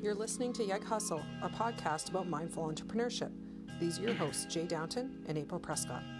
You're 0.00 0.14
listening 0.14 0.52
to 0.54 0.64
Yeg 0.64 0.84
Hustle, 0.84 1.22
a 1.42 1.48
podcast 1.48 2.10
about 2.10 2.28
mindful 2.28 2.64
entrepreneurship. 2.70 3.32
These 3.80 3.98
are 3.98 4.02
your 4.02 4.14
hosts, 4.14 4.44
Jay 4.46 4.64
Downton 4.66 5.24
and 5.28 5.36
April 5.36 5.60
Prescott. 5.60 6.02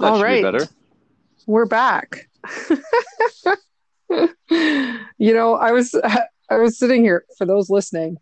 That 0.00 0.10
All 0.10 0.16
should 0.18 0.22
be 0.22 0.24
right. 0.24 0.42
better. 0.42 0.66
We're 1.46 1.66
back. 1.66 2.28
you 4.10 5.34
know, 5.34 5.54
I 5.54 5.72
was 5.72 5.94
I 6.50 6.56
was 6.58 6.78
sitting 6.78 7.04
here 7.04 7.24
for 7.38 7.46
those 7.46 7.70
listening. 7.70 8.16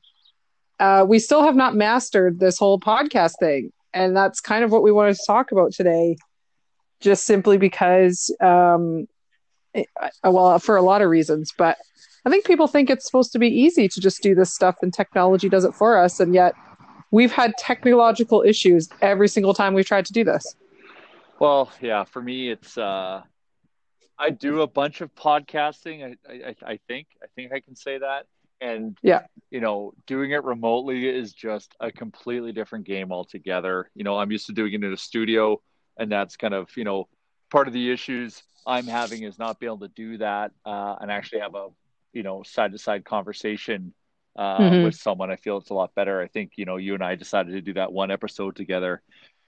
Uh, 0.78 1.04
we 1.08 1.18
still 1.18 1.42
have 1.44 1.56
not 1.56 1.74
mastered 1.74 2.40
this 2.40 2.58
whole 2.58 2.78
podcast 2.78 3.34
thing, 3.40 3.72
and 3.94 4.14
that's 4.16 4.40
kind 4.40 4.64
of 4.64 4.70
what 4.72 4.82
we 4.82 4.92
wanted 4.92 5.14
to 5.16 5.22
talk 5.26 5.52
about 5.52 5.72
today. 5.72 6.16
Just 7.00 7.24
simply 7.24 7.56
because, 7.58 8.34
um, 8.40 9.00
it- 9.00 9.08
I- 9.08 9.11
well, 10.24 10.58
for 10.58 10.76
a 10.76 10.82
lot 10.82 11.02
of 11.02 11.10
reasons, 11.10 11.52
but 11.56 11.78
I 12.24 12.30
think 12.30 12.44
people 12.44 12.66
think 12.66 12.90
it's 12.90 13.04
supposed 13.04 13.32
to 13.32 13.38
be 13.38 13.48
easy 13.48 13.88
to 13.88 14.00
just 14.00 14.22
do 14.22 14.34
this 14.34 14.52
stuff, 14.52 14.76
and 14.82 14.92
technology 14.92 15.48
does 15.48 15.64
it 15.64 15.74
for 15.74 15.98
us, 15.98 16.20
and 16.20 16.34
yet 16.34 16.54
we've 17.10 17.32
had 17.32 17.54
technological 17.58 18.42
issues 18.42 18.88
every 19.00 19.28
single 19.28 19.54
time 19.54 19.74
we've 19.74 19.86
tried 19.86 20.06
to 20.06 20.12
do 20.12 20.24
this. 20.24 20.54
Well, 21.38 21.70
yeah, 21.80 22.04
for 22.04 22.22
me, 22.22 22.50
it's 22.50 22.78
uh, 22.78 23.22
I 24.18 24.30
do 24.30 24.62
a 24.62 24.66
bunch 24.66 25.00
of 25.00 25.12
podcasting. 25.14 26.16
I, 26.28 26.32
I, 26.32 26.54
I 26.64 26.78
think, 26.86 27.08
I 27.22 27.26
think 27.34 27.52
I 27.52 27.60
can 27.60 27.74
say 27.74 27.98
that. 27.98 28.26
And 28.60 28.96
Yeah. 29.02 29.22
you 29.50 29.60
know, 29.60 29.92
doing 30.06 30.30
it 30.30 30.44
remotely 30.44 31.08
is 31.08 31.32
just 31.32 31.74
a 31.80 31.90
completely 31.90 32.52
different 32.52 32.86
game 32.86 33.10
altogether. 33.10 33.90
You 33.96 34.04
know, 34.04 34.16
I'm 34.16 34.30
used 34.30 34.46
to 34.46 34.52
doing 34.52 34.72
it 34.74 34.84
in 34.84 34.92
a 34.92 34.96
studio, 34.96 35.60
and 35.96 36.12
that's 36.12 36.36
kind 36.36 36.54
of 36.54 36.68
you 36.76 36.84
know 36.84 37.08
part 37.50 37.66
of 37.66 37.74
the 37.74 37.90
issues 37.90 38.44
I'm 38.66 38.86
having 38.86 39.22
is 39.22 39.38
not 39.38 39.58
being 39.58 39.70
able 39.70 39.80
to 39.80 39.88
do 39.94 40.18
that 40.18 40.52
uh, 40.64 40.96
and 41.00 41.10
actually 41.10 41.40
have 41.40 41.54
a 41.54 41.68
you 42.12 42.22
know 42.22 42.42
side 42.42 42.72
to 42.72 42.78
side 42.78 43.04
conversation 43.04 43.94
uh, 44.36 44.60
Mhm. 44.60 44.84
with 44.84 44.94
someone. 44.94 45.30
I 45.30 45.36
feel 45.36 45.58
it's 45.58 45.70
a 45.70 45.74
lot 45.74 45.94
better. 45.94 46.20
I 46.20 46.28
think 46.28 46.52
you 46.56 46.64
know 46.64 46.76
you 46.76 46.94
and 46.94 47.02
I 47.02 47.14
decided 47.16 47.52
to 47.52 47.60
do 47.60 47.74
that 47.74 47.92
one 47.92 48.10
episode 48.10 48.56
together, 48.56 49.02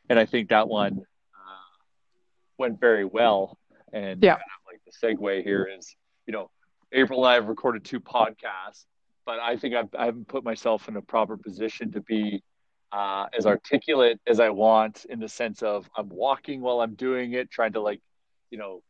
and 0.08 0.18
I 0.18 0.26
think 0.26 0.48
that 0.50 0.68
one 0.68 0.98
uh, 1.34 1.76
went 2.58 2.80
very 2.80 3.04
well. 3.04 3.58
And 3.92 4.22
Yeah. 4.22 4.34
kind 4.34 4.42
of 4.42 4.72
like 4.72 4.80
the 4.84 4.92
segue 4.92 5.42
here 5.44 5.68
is, 5.78 5.94
you 6.26 6.32
know, 6.32 6.50
April 6.92 7.24
and 7.24 7.30
I 7.30 7.34
have 7.34 7.46
recorded 7.46 7.84
two 7.84 8.00
podcasts, 8.00 8.86
but 9.24 9.38
I 9.38 9.56
think 9.56 9.74
I've, 9.76 9.94
I 9.96 10.06
haven't 10.06 10.26
put 10.26 10.42
myself 10.42 10.88
in 10.88 10.96
a 10.96 11.02
proper 11.02 11.36
position 11.36 11.92
to 11.92 12.00
be 12.00 12.42
uh, 12.90 13.26
as 13.36 13.46
articulate 13.46 14.20
as 14.26 14.40
I 14.40 14.50
want 14.50 15.04
in 15.08 15.20
the 15.20 15.28
sense 15.28 15.62
of 15.62 15.88
I'm 15.96 16.08
walking 16.08 16.60
while 16.60 16.80
I'm 16.80 16.94
doing 16.94 17.32
it, 17.34 17.50
trying 17.50 17.72
to 17.74 17.80
like, 17.80 18.00
you 18.50 18.58
know, 18.58 18.82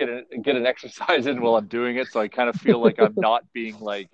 get 0.00 0.08
a, 0.08 0.38
get 0.38 0.56
an 0.56 0.66
exercise 0.66 1.26
in 1.26 1.40
while 1.42 1.56
I'm 1.56 1.66
doing 1.66 1.96
it. 1.96 2.10
So 2.10 2.20
I 2.20 2.28
kind 2.28 2.48
of 2.48 2.56
feel 2.56 2.80
like 2.80 2.98
I'm 2.98 3.14
not 3.18 3.44
being 3.52 3.78
like 3.78 4.08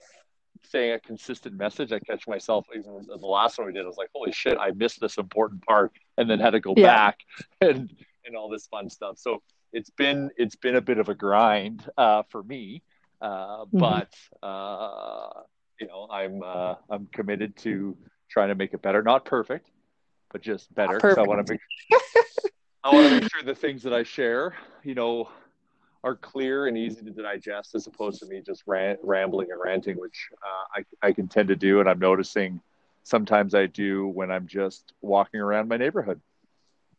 saying 0.65 0.93
a 0.93 1.01
consistent 1.01 1.57
message. 1.57 1.93
I 1.93 2.01
catch 2.01 2.27
myself 2.27 2.67
even 2.75 3.07
the 3.09 3.27
last 3.27 3.59
one 3.59 3.69
we 3.69 3.73
did. 3.73 3.85
I 3.85 3.87
was 3.89 3.97
like, 3.97 4.11
holy 4.15 4.33
shit, 4.33 4.59
I 4.59 4.73
missed 4.73 5.01
this 5.01 5.17
important 5.17 5.63
part, 5.65 5.93
and 6.19 6.29
then 6.29 6.41
had 6.41 6.51
to 6.51 6.61
go 6.61 6.75
Yeah. 6.77 6.87
back 6.87 7.19
and 7.61 7.91
and 8.25 8.37
all 8.37 8.49
this 8.51 8.67
fun 8.67 8.91
stuff. 8.91 9.19
So 9.19 9.43
it's 9.73 9.91
been 9.91 10.31
it's 10.37 10.57
been 10.57 10.77
a 10.77 10.81
bit 10.81 10.99
of 10.99 11.09
a 11.09 11.15
grind 11.15 11.89
uh, 11.97 12.25
for 12.31 12.43
me, 12.43 12.83
uh, 13.21 13.65
Mhm. 13.67 13.81
but 13.81 14.13
uh, 14.47 15.29
you 15.81 15.87
know 15.87 16.09
I'm 16.11 16.43
uh, 16.43 16.75
I'm 16.91 17.07
committed 17.13 17.57
to 17.59 17.97
trying 18.29 18.49
to 18.49 18.57
make 18.57 18.75
it 18.75 18.83
better. 18.83 19.03
Not 19.03 19.25
perfect, 19.25 19.71
but 20.33 20.43
just 20.43 20.75
better. 20.75 20.99
I 21.19 21.23
want 21.23 21.47
to 21.47 21.53
make 21.53 21.61
I 22.83 22.93
want 22.93 23.05
to 23.07 23.11
make 23.11 23.25
sure 23.25 23.43
the 23.43 23.55
things 23.55 23.83
that 23.83 23.93
I 23.93 24.05
share, 24.05 24.55
you 24.85 24.95
know, 24.95 25.29
are 26.07 26.15
clear 26.15 26.69
and 26.69 26.79
easy 26.79 27.03
to 27.03 27.11
digest, 27.11 27.75
as 27.75 27.89
opposed 27.89 28.21
to 28.21 28.27
me 28.27 28.41
just 28.41 28.63
ran- 28.67 28.97
rambling 29.03 29.49
and 29.51 29.61
ranting, 29.61 29.99
which 29.99 30.29
uh, 30.35 30.81
I 31.03 31.09
I 31.09 31.13
can 31.13 31.27
tend 31.27 31.49
to 31.49 31.57
do, 31.57 31.81
and 31.81 31.89
I'm 31.89 31.99
noticing 31.99 32.61
sometimes 33.03 33.55
I 33.55 33.67
do 33.67 34.07
when 34.07 34.31
I'm 34.31 34.47
just 34.47 34.93
walking 35.03 35.41
around 35.41 35.69
my 35.69 35.77
neighborhood. 35.77 36.21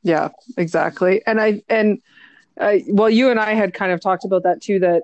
Yeah, 0.03 0.29
exactly. 0.57 1.21
And 1.25 1.39
I 1.39 1.61
and 1.69 2.01
I 2.59 2.83
well, 2.89 3.09
you 3.09 3.31
and 3.31 3.39
I 3.39 3.53
had 3.53 3.73
kind 3.73 3.93
of 3.93 4.01
talked 4.01 4.25
about 4.25 4.43
that 4.43 4.61
too. 4.61 4.79
That 4.79 5.03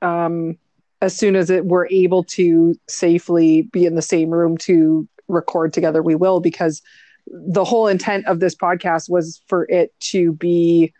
um, 0.00 0.56
as 1.02 1.14
soon 1.14 1.36
as 1.36 1.50
it 1.50 1.66
we're 1.66 1.88
able 1.88 2.24
to 2.24 2.74
safely 2.88 3.62
be 3.62 3.84
in 3.84 3.96
the 3.96 4.02
same 4.02 4.30
room 4.30 4.56
to 4.58 5.06
record 5.28 5.74
together, 5.74 6.02
we 6.02 6.14
will 6.14 6.40
because 6.40 6.80
the 7.26 7.64
whole 7.64 7.86
intent 7.86 8.26
of 8.26 8.40
this 8.40 8.54
podcast 8.54 9.10
was 9.10 9.42
for 9.46 9.66
it 9.68 9.92
to 10.00 10.32
be 10.32 10.92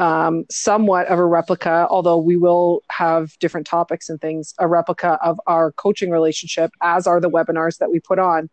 um, 0.00 0.46
somewhat 0.50 1.06
of 1.08 1.18
a 1.18 1.24
replica, 1.24 1.86
although 1.90 2.16
we 2.16 2.36
will 2.36 2.82
have 2.90 3.38
different 3.38 3.66
topics 3.66 4.08
and 4.08 4.20
things, 4.20 4.54
a 4.58 4.66
replica 4.66 5.18
of 5.22 5.38
our 5.46 5.72
coaching 5.72 6.10
relationship, 6.10 6.72
as 6.80 7.06
are 7.06 7.20
the 7.20 7.30
webinars 7.30 7.76
that 7.78 7.90
we 7.90 8.00
put 8.00 8.18
on 8.18 8.48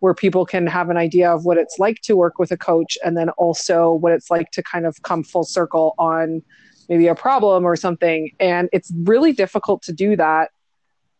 where 0.00 0.14
people 0.14 0.44
can 0.44 0.66
have 0.66 0.90
an 0.90 0.96
idea 0.96 1.32
of 1.32 1.44
what 1.44 1.56
it's 1.56 1.78
like 1.78 2.00
to 2.02 2.16
work 2.16 2.38
with 2.38 2.50
a 2.50 2.56
coach 2.56 2.98
and 3.04 3.16
then 3.16 3.30
also 3.30 3.92
what 3.92 4.12
it's 4.12 4.30
like 4.30 4.50
to 4.50 4.62
kind 4.62 4.86
of 4.86 5.00
come 5.02 5.22
full 5.24 5.44
circle 5.44 5.94
on 5.98 6.42
maybe 6.88 7.06
a 7.06 7.14
problem 7.14 7.64
or 7.64 7.76
something. 7.76 8.30
And 8.40 8.68
it's 8.72 8.92
really 9.02 9.32
difficult 9.32 9.82
to 9.82 9.92
do 9.92 10.16
that 10.16 10.50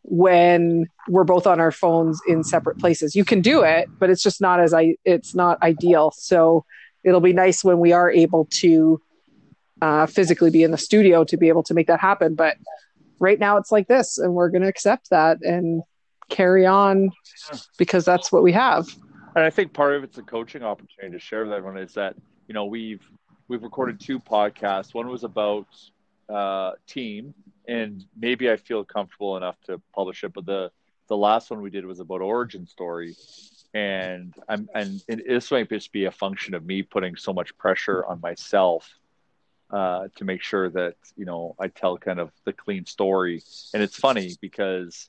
when 0.03 0.87
we're 1.09 1.25
both 1.25 1.47
on 1.47 1.61
our 1.61 1.73
phones 1.73 2.21
in 2.27 2.43
separate 2.43 2.79
places. 2.79 3.15
You 3.15 3.25
can 3.25 3.41
do 3.41 3.63
it 3.63 3.89
but 3.99 4.11
it's 4.11 4.23
just 4.23 4.41
not 4.41 4.61
as 4.61 4.73
i 4.73 4.97
it's 5.05 5.35
not 5.35 5.63
ideal. 5.63 6.13
So 6.17 6.65
it'll 7.05 7.21
be 7.21 7.33
nice 7.33 7.63
when 7.63 7.79
we 7.79 7.93
are 7.93 8.11
able 8.11 8.47
to 8.61 9.01
uh, 9.81 10.07
physically 10.07 10.51
be 10.51 10.63
in 10.63 10.71
the 10.71 10.79
studio 10.79 11.25
to 11.25 11.37
be 11.37 11.49
able 11.49 11.63
to 11.63 11.75
make 11.75 11.87
that 11.87 12.01
happen 12.01 12.35
but 12.35 12.57
right 13.21 13.39
now 13.39 13.57
it's 13.57 13.73
like 13.73 13.89
this 13.89 14.19
and 14.19 14.35
we're 14.35 14.49
going 14.49 14.63
to 14.63 14.69
accept 14.69 15.11
that 15.11 15.39
and 15.43 15.83
carry 16.29 16.67
on 16.67 17.11
because 17.79 18.05
that's 18.05 18.31
what 18.31 18.43
we 18.43 18.53
have. 18.53 18.89
And 19.35 19.45
I 19.45 19.51
think 19.51 19.73
part 19.73 19.95
of 19.95 20.05
it's 20.05 20.19
a 20.19 20.23
coaching 20.23 20.63
opportunity 20.63 21.17
to 21.17 21.21
share 21.21 21.45
with 21.45 21.53
everyone 21.53 21.79
is 21.79 21.95
that 21.95 22.15
you 22.47 22.55
know 22.55 22.65
we've 22.65 23.03
we've 23.49 23.63
recorded 23.63 24.01
two 24.01 24.19
podcasts. 24.19 24.95
One 24.95 25.09
was 25.09 25.25
about 25.25 25.67
uh, 26.29 26.73
team, 26.87 27.35
and 27.67 28.05
maybe 28.19 28.51
I 28.51 28.57
feel 28.57 28.85
comfortable 28.85 29.37
enough 29.37 29.57
to 29.67 29.81
publish 29.95 30.25
it. 30.25 30.33
But 30.33 30.47
the 30.47 30.71
the 31.09 31.17
last 31.17 31.51
one 31.51 31.63
we 31.63 31.71
did 31.71 31.87
was 31.87 32.01
about 32.01 32.21
origin 32.21 32.67
story, 32.67 33.17
and 33.75 34.35
I'm 34.49 34.69
and, 34.75 35.03
and 35.09 35.23
this 35.27 35.51
might 35.51 35.69
just 35.69 35.93
be 35.93 36.07
a 36.07 36.11
function 36.11 36.55
of 36.55 36.65
me 36.65 36.83
putting 36.83 37.17
so 37.17 37.33
much 37.33 37.57
pressure 37.59 38.05
on 38.07 38.21
myself 38.21 38.98
uh, 39.71 40.09
to 40.17 40.25
make 40.25 40.43
sure 40.43 40.71
that 40.71 40.95
you 41.17 41.25
know 41.25 41.55
I 41.59 41.69
tell 41.69 41.99
kind 41.99 42.21
of 42.21 42.31
the 42.45 42.53
clean 42.53 42.87
story. 42.87 43.43
And 43.75 43.83
it's 43.83 43.97
funny 43.97 44.37
because 44.41 45.09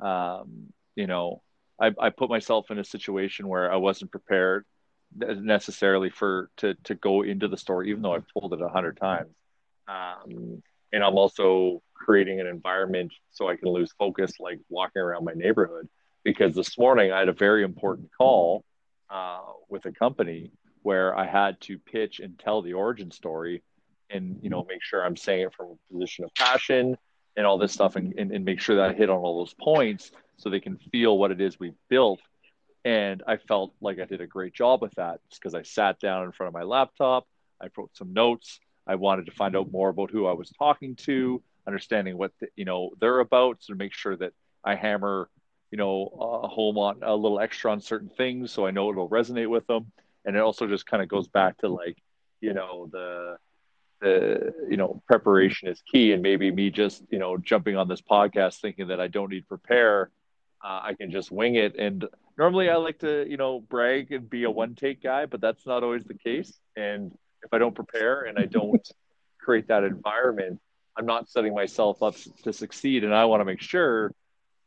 um, 0.00 0.72
you 0.96 1.06
know 1.06 1.42
I, 1.80 1.92
I 1.98 2.10
put 2.10 2.30
myself 2.30 2.70
in 2.70 2.78
a 2.78 2.84
situation 2.84 3.48
where 3.48 3.72
I 3.72 3.76
wasn't 3.76 4.10
prepared 4.10 4.64
necessarily 5.16 6.10
for 6.10 6.50
to 6.58 6.74
to 6.84 6.94
go 6.94 7.22
into 7.22 7.48
the 7.48 7.56
story, 7.56 7.90
even 7.90 8.02
though 8.02 8.14
I've 8.14 8.26
told 8.32 8.52
it 8.52 8.60
a 8.60 8.68
hundred 8.68 8.98
times. 8.98 9.34
Um, 9.88 10.62
and 10.92 11.04
I'm 11.04 11.16
also 11.16 11.82
creating 11.94 12.40
an 12.40 12.46
environment 12.46 13.12
so 13.30 13.48
I 13.48 13.56
can 13.56 13.68
lose 13.68 13.92
focus, 13.98 14.32
like 14.40 14.60
walking 14.68 15.02
around 15.02 15.24
my 15.24 15.32
neighborhood. 15.34 15.88
Because 16.24 16.54
this 16.54 16.78
morning 16.78 17.12
I 17.12 17.20
had 17.20 17.28
a 17.28 17.32
very 17.32 17.64
important 17.64 18.10
call 18.16 18.64
uh, 19.08 19.40
with 19.68 19.86
a 19.86 19.92
company 19.92 20.50
where 20.82 21.16
I 21.16 21.26
had 21.26 21.60
to 21.62 21.78
pitch 21.78 22.20
and 22.20 22.38
tell 22.38 22.62
the 22.62 22.74
origin 22.74 23.10
story, 23.10 23.62
and 24.12 24.38
you 24.42 24.50
know 24.50 24.64
make 24.68 24.82
sure 24.82 25.04
I'm 25.04 25.16
saying 25.16 25.42
it 25.42 25.54
from 25.54 25.66
a 25.66 25.92
position 25.92 26.24
of 26.24 26.34
passion 26.34 26.96
and 27.36 27.46
all 27.46 27.58
this 27.58 27.72
stuff, 27.72 27.96
and, 27.96 28.12
and, 28.18 28.32
and 28.32 28.44
make 28.44 28.60
sure 28.60 28.76
that 28.76 28.90
I 28.90 28.92
hit 28.92 29.08
on 29.08 29.18
all 29.18 29.38
those 29.38 29.54
points 29.54 30.10
so 30.36 30.50
they 30.50 30.60
can 30.60 30.76
feel 30.90 31.16
what 31.16 31.30
it 31.30 31.40
is 31.40 31.60
we've 31.60 31.78
built. 31.88 32.20
And 32.84 33.22
I 33.26 33.36
felt 33.36 33.72
like 33.80 34.00
I 34.00 34.04
did 34.04 34.20
a 34.20 34.26
great 34.26 34.54
job 34.54 34.82
with 34.82 34.94
that 34.96 35.20
because 35.34 35.54
I 35.54 35.62
sat 35.62 36.00
down 36.00 36.24
in 36.24 36.32
front 36.32 36.48
of 36.48 36.54
my 36.54 36.62
laptop, 36.62 37.26
I 37.60 37.68
wrote 37.76 37.96
some 37.96 38.12
notes. 38.12 38.58
I 38.86 38.94
wanted 38.94 39.26
to 39.26 39.32
find 39.32 39.54
out 39.54 39.70
more 39.70 39.90
about 39.90 40.10
who 40.10 40.26
I 40.26 40.32
was 40.32 40.50
talking 40.50 40.96
to, 40.96 41.42
understanding 41.66 42.16
what 42.16 42.32
the, 42.40 42.48
you 42.56 42.64
know 42.64 42.90
they're 43.00 43.20
about, 43.20 43.58
so 43.60 43.74
to 43.74 43.78
make 43.78 43.92
sure 43.94 44.16
that 44.16 44.32
I 44.64 44.74
hammer 44.74 45.28
you 45.70 45.78
know 45.78 46.08
uh, 46.18 46.48
home 46.48 46.78
on 46.78 46.98
a 47.02 47.14
little 47.14 47.38
extra 47.38 47.70
on 47.70 47.80
certain 47.80 48.08
things, 48.08 48.50
so 48.50 48.66
I 48.66 48.70
know 48.70 48.90
it'll 48.90 49.08
resonate 49.08 49.48
with 49.48 49.66
them. 49.66 49.92
And 50.24 50.36
it 50.36 50.40
also 50.40 50.66
just 50.66 50.86
kind 50.86 51.02
of 51.02 51.08
goes 51.08 51.28
back 51.28 51.58
to 51.58 51.68
like 51.68 51.98
you 52.40 52.54
know 52.54 52.88
the 52.90 53.36
the 54.00 54.52
you 54.68 54.76
know 54.76 55.02
preparation 55.06 55.68
is 55.68 55.82
key, 55.90 56.12
and 56.12 56.22
maybe 56.22 56.50
me 56.50 56.70
just 56.70 57.02
you 57.10 57.18
know 57.18 57.36
jumping 57.36 57.76
on 57.76 57.88
this 57.88 58.00
podcast 58.00 58.60
thinking 58.60 58.88
that 58.88 59.00
I 59.00 59.08
don't 59.08 59.30
need 59.30 59.48
prepare 59.48 60.10
uh, 60.62 60.80
I 60.82 60.94
can 60.94 61.10
just 61.10 61.30
wing 61.30 61.54
it. 61.54 61.76
And 61.78 62.06
normally 62.36 62.68
I 62.68 62.76
like 62.76 62.98
to, 63.00 63.28
you 63.28 63.36
know, 63.36 63.60
brag 63.60 64.12
and 64.12 64.28
be 64.28 64.44
a 64.44 64.50
one 64.50 64.74
take 64.74 65.02
guy, 65.02 65.26
but 65.26 65.40
that's 65.40 65.66
not 65.66 65.82
always 65.82 66.04
the 66.04 66.14
case. 66.14 66.52
And 66.76 67.12
if 67.42 67.52
I 67.52 67.58
don't 67.58 67.74
prepare 67.74 68.22
and 68.22 68.38
I 68.38 68.44
don't 68.44 68.86
create 69.40 69.68
that 69.68 69.84
environment, 69.84 70.60
I'm 70.96 71.06
not 71.06 71.28
setting 71.30 71.54
myself 71.54 72.02
up 72.02 72.16
to 72.42 72.52
succeed. 72.52 73.04
And 73.04 73.14
I 73.14 73.24
want 73.24 73.40
to 73.40 73.44
make 73.44 73.62
sure 73.62 74.12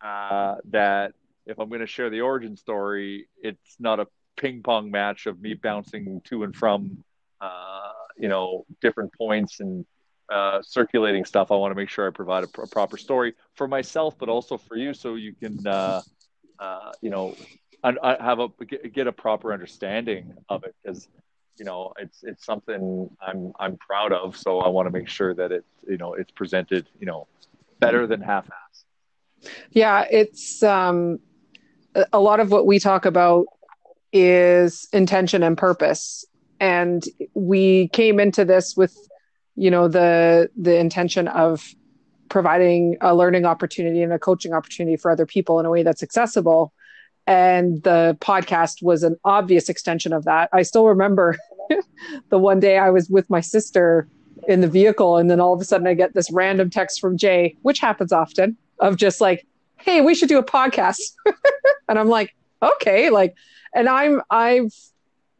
uh, 0.03 0.55
that 0.71 1.13
if 1.45 1.59
I'm 1.59 1.69
going 1.69 1.81
to 1.81 1.87
share 1.87 2.09
the 2.09 2.21
origin 2.21 2.57
story, 2.57 3.27
it's 3.41 3.75
not 3.79 3.99
a 3.99 4.07
ping 4.35 4.63
pong 4.63 4.89
match 4.89 5.27
of 5.27 5.39
me 5.39 5.53
bouncing 5.53 6.21
to 6.25 6.43
and 6.43 6.55
from, 6.55 7.03
uh, 7.39 7.91
you 8.17 8.27
know, 8.27 8.65
different 8.81 9.11
points 9.17 9.59
and 9.59 9.85
uh, 10.31 10.61
circulating 10.61 11.25
stuff, 11.25 11.51
I 11.51 11.55
want 11.55 11.71
to 11.71 11.75
make 11.75 11.89
sure 11.89 12.07
I 12.07 12.11
provide 12.11 12.43
a, 12.43 12.47
pr- 12.47 12.65
proper 12.71 12.97
story 12.97 13.33
for 13.55 13.67
myself, 13.67 14.17
but 14.17 14.29
also 14.29 14.57
for 14.57 14.75
you, 14.75 14.93
so 14.93 15.15
you 15.15 15.33
can, 15.33 15.65
uh, 15.67 16.01
uh, 16.59 16.91
you 17.01 17.09
know, 17.09 17.35
I, 17.83 17.93
I 18.01 18.23
have 18.23 18.39
a 18.39 18.47
get 18.47 19.07
a 19.07 19.11
proper 19.11 19.53
understanding 19.53 20.33
of 20.49 20.63
it 20.63 20.73
because 20.81 21.07
you 21.57 21.65
know 21.65 21.93
it's 21.99 22.23
it's 22.23 22.45
something 22.45 23.09
I'm 23.21 23.51
I'm 23.59 23.77
proud 23.77 24.13
of. 24.13 24.37
So 24.37 24.59
I 24.59 24.69
want 24.69 24.87
to 24.87 24.91
make 24.91 25.09
sure 25.09 25.33
that 25.35 25.51
it 25.51 25.65
you 25.87 25.97
know 25.97 26.13
it's 26.13 26.31
presented 26.31 26.87
you 26.99 27.05
know 27.05 27.27
better 27.79 28.07
than 28.07 28.21
half-ass. 28.21 28.85
Yeah, 29.71 30.05
it's 30.09 30.63
um, 30.63 31.19
a 32.13 32.19
lot 32.19 32.39
of 32.39 32.51
what 32.51 32.65
we 32.65 32.79
talk 32.79 33.05
about 33.05 33.45
is 34.13 34.87
intention 34.93 35.43
and 35.43 35.57
purpose, 35.57 36.25
and 36.63 37.03
we 37.33 37.89
came 37.89 38.21
into 38.21 38.45
this 38.45 38.77
with 38.77 38.95
you 39.55 39.69
know 39.69 39.89
the 39.89 40.49
the 40.55 40.77
intention 40.77 41.27
of 41.27 41.75
providing 42.29 42.95
a 43.01 43.13
learning 43.13 43.45
opportunity 43.45 44.01
and 44.01 44.13
a 44.13 44.17
coaching 44.17 44.53
opportunity 44.53 44.95
for 44.95 45.11
other 45.11 45.25
people 45.25 45.59
in 45.59 45.65
a 45.65 45.69
way 45.69 45.83
that's 45.83 46.01
accessible 46.01 46.73
and 47.27 47.83
the 47.83 48.17
podcast 48.21 48.81
was 48.81 49.03
an 49.03 49.15
obvious 49.23 49.69
extension 49.69 50.11
of 50.11 50.25
that. 50.25 50.49
I 50.51 50.61
still 50.63 50.87
remember 50.87 51.37
the 52.29 52.37
one 52.37 52.59
day 52.59 52.77
I 52.77 52.89
was 52.89 53.09
with 53.09 53.29
my 53.29 53.39
sister 53.39 54.09
in 54.45 54.59
the 54.59 54.67
vehicle, 54.67 55.15
and 55.17 55.31
then 55.31 55.39
all 55.39 55.53
of 55.53 55.61
a 55.61 55.63
sudden 55.63 55.87
I 55.87 55.93
get 55.93 56.13
this 56.13 56.29
random 56.31 56.69
text 56.69 56.99
from 56.99 57.17
Jay, 57.17 57.55
which 57.61 57.79
happens 57.79 58.11
often, 58.11 58.57
of 58.79 58.97
just 58.97 59.21
like, 59.21 59.47
"Hey, 59.77 60.01
we 60.01 60.15
should 60.15 60.27
do 60.27 60.37
a 60.37 60.43
podcast," 60.43 60.99
and 61.87 61.97
I'm 61.97 62.09
like, 62.09 62.35
"Okay," 62.61 63.09
like, 63.09 63.35
and 63.73 63.87
I'm 63.87 64.21
I've 64.29 64.73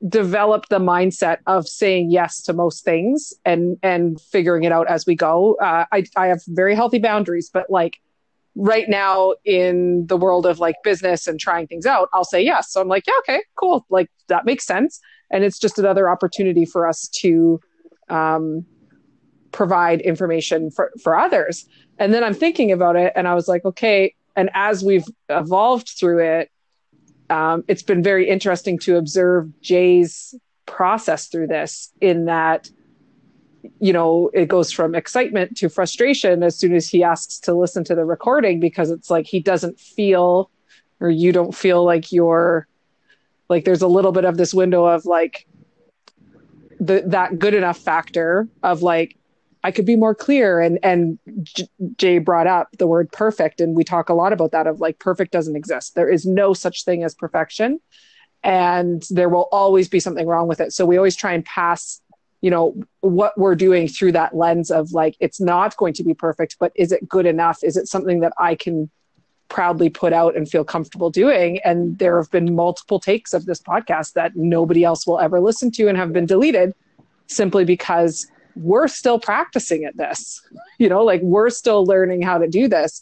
developed 0.07 0.69
the 0.69 0.79
mindset 0.79 1.38
of 1.47 1.67
saying 1.67 2.11
yes 2.11 2.41
to 2.41 2.53
most 2.53 2.83
things 2.83 3.33
and 3.45 3.77
and 3.83 4.19
figuring 4.19 4.63
it 4.63 4.71
out 4.71 4.88
as 4.88 5.05
we 5.05 5.15
go. 5.15 5.55
Uh, 5.55 5.85
I 5.91 6.03
I 6.15 6.27
have 6.27 6.41
very 6.47 6.75
healthy 6.75 7.00
boundaries, 7.00 7.50
but 7.51 7.69
like 7.69 8.00
right 8.55 8.88
now 8.88 9.33
in 9.45 10.05
the 10.07 10.17
world 10.17 10.45
of 10.45 10.59
like 10.59 10.75
business 10.83 11.27
and 11.27 11.39
trying 11.39 11.67
things 11.67 11.85
out, 11.85 12.09
I'll 12.13 12.23
say 12.23 12.44
yes. 12.44 12.71
So 12.71 12.81
I'm 12.81 12.88
like, 12.88 13.05
yeah, 13.07 13.13
okay, 13.19 13.44
cool. 13.55 13.85
Like 13.89 14.09
that 14.27 14.45
makes 14.45 14.65
sense. 14.65 15.00
And 15.31 15.44
it's 15.44 15.57
just 15.57 15.79
another 15.79 16.09
opportunity 16.09 16.65
for 16.65 16.88
us 16.88 17.07
to 17.07 17.59
um, 18.09 18.65
provide 19.51 20.01
information 20.01 20.69
for, 20.69 20.91
for 21.01 21.17
others. 21.17 21.65
And 21.97 22.13
then 22.13 22.23
I'm 22.23 22.33
thinking 22.33 22.71
about 22.71 22.95
it 22.95 23.13
and 23.15 23.27
I 23.27 23.33
was 23.33 23.47
like, 23.47 23.65
okay. 23.65 24.13
And 24.35 24.49
as 24.53 24.83
we've 24.83 25.06
evolved 25.29 25.89
through 25.89 26.19
it, 26.19 26.51
um, 27.33 27.63
it's 27.68 27.81
been 27.81 28.03
very 28.03 28.30
interesting 28.30 28.77
to 28.77 28.95
observe 28.97 29.50
Jay's 29.59 30.35
process 30.68 31.27
through 31.27 31.47
this 31.47 31.91
in 32.00 32.25
that 32.25 32.69
you 33.80 33.94
know, 33.94 34.30
it 34.33 34.50
goes 34.50 34.71
from 34.71 34.94
excitement 34.94 35.57
to 35.57 35.69
frustration 35.69 36.44
as 36.44 36.56
soon 36.56 36.75
as 36.75 36.88
he 36.88 37.01
asks 37.01 37.39
to 37.39 37.53
listen 37.53 37.83
to 37.85 37.95
the 37.95 38.06
recording 38.06 38.59
because 38.59 38.91
it's 38.91 39.09
like 39.09 39.25
he 39.25 39.39
doesn't 39.39 39.80
feel 39.80 40.51
or 41.00 41.09
you 41.09 41.31
don't 41.31 41.56
feel 41.56 41.83
like 41.83 42.12
you're 42.12 42.68
like 43.50 43.65
there's 43.65 43.81
a 43.81 43.88
little 43.88 44.12
bit 44.12 44.25
of 44.25 44.38
this 44.38 44.53
window 44.53 44.85
of 44.85 45.06
like 45.06 45.47
the 46.80 47.03
that 47.07 47.39
good 47.39 47.53
enough 47.53 47.77
factor 47.77 48.47
of 48.62 48.81
like 48.83 49.18
I 49.63 49.71
could 49.71 49.86
be 49.86 49.95
more 49.95 50.13
clear 50.13 50.60
and 50.60 50.77
and 50.83 51.19
J- 51.44 51.69
Jay 51.98 52.18
brought 52.18 52.48
up 52.48 52.69
the 52.77 52.88
word 52.88 53.12
perfect 53.12 53.62
and 53.62 53.75
we 53.75 53.83
talk 53.83 54.10
a 54.10 54.13
lot 54.13 54.33
about 54.33 54.51
that 54.51 54.68
of 54.68 54.81
like 54.81 55.00
perfect 55.00 55.31
doesn't 55.31 55.56
exist. 55.56 55.95
There 55.95 56.10
is 56.10 56.25
no 56.25 56.54
such 56.54 56.83
thing 56.83 57.04
as 57.04 57.13
perfection 57.15 57.80
and 58.44 59.06
there 59.10 59.30
will 59.30 59.48
always 59.51 59.88
be 59.88 60.00
something 60.00 60.27
wrong 60.27 60.48
with 60.48 60.60
it. 60.60 60.74
So 60.74 60.86
we 60.86 60.98
always 60.98 61.15
try 61.15 61.33
and 61.33 61.45
pass 61.45 62.01
you 62.42 62.50
know 62.50 62.75
what 63.00 63.38
we're 63.38 63.56
doing 63.56 63.88
through 63.88 64.12
that 64.12 64.36
lens 64.36 64.69
of 64.69 64.92
like 64.92 65.15
it's 65.21 65.39
not 65.39 65.77
going 65.77 65.94
to 65.94 66.04
be 66.04 66.13
perfect 66.13 66.57
but 66.59 66.74
is 66.75 66.92
it 66.92 67.07
good 67.07 67.25
enough 67.25 67.63
is 67.63 67.77
it 67.77 67.88
something 67.88 68.19
that 68.19 68.33
i 68.38 68.54
can 68.54 68.89
proudly 69.48 69.89
put 69.89 70.12
out 70.12 70.36
and 70.36 70.50
feel 70.50 70.66
comfortable 70.66 71.09
doing 71.09 71.57
and 71.59 71.98
there 72.00 72.18
have 72.18 72.30
been 72.31 72.54
multiple 72.54 73.00
takes 73.00 73.33
of 73.33 73.45
this 73.45 73.62
podcast 73.62 74.12
that 74.13 74.36
nobody 74.36 74.83
else 74.83 75.07
will 75.07 75.19
ever 75.19 75.39
listen 75.39 75.71
to 75.71 75.88
and 75.88 75.98
have 75.98 76.12
been 76.12 76.25
deleted 76.25 76.74
simply 77.27 77.63
because 77.63 78.27
we're 78.55 78.88
still 78.88 79.19
practicing 79.19 79.85
at 79.85 79.95
this 79.97 80.41
you 80.79 80.89
know 80.89 81.03
like 81.03 81.21
we're 81.21 81.50
still 81.50 81.85
learning 81.85 82.21
how 82.21 82.38
to 82.38 82.47
do 82.47 82.67
this 82.67 83.01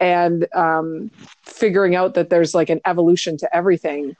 and 0.00 0.46
um, 0.54 1.10
figuring 1.44 1.94
out 1.94 2.14
that 2.14 2.30
there's 2.30 2.54
like 2.54 2.70
an 2.70 2.80
evolution 2.86 3.36
to 3.36 3.54
everything 3.54 4.16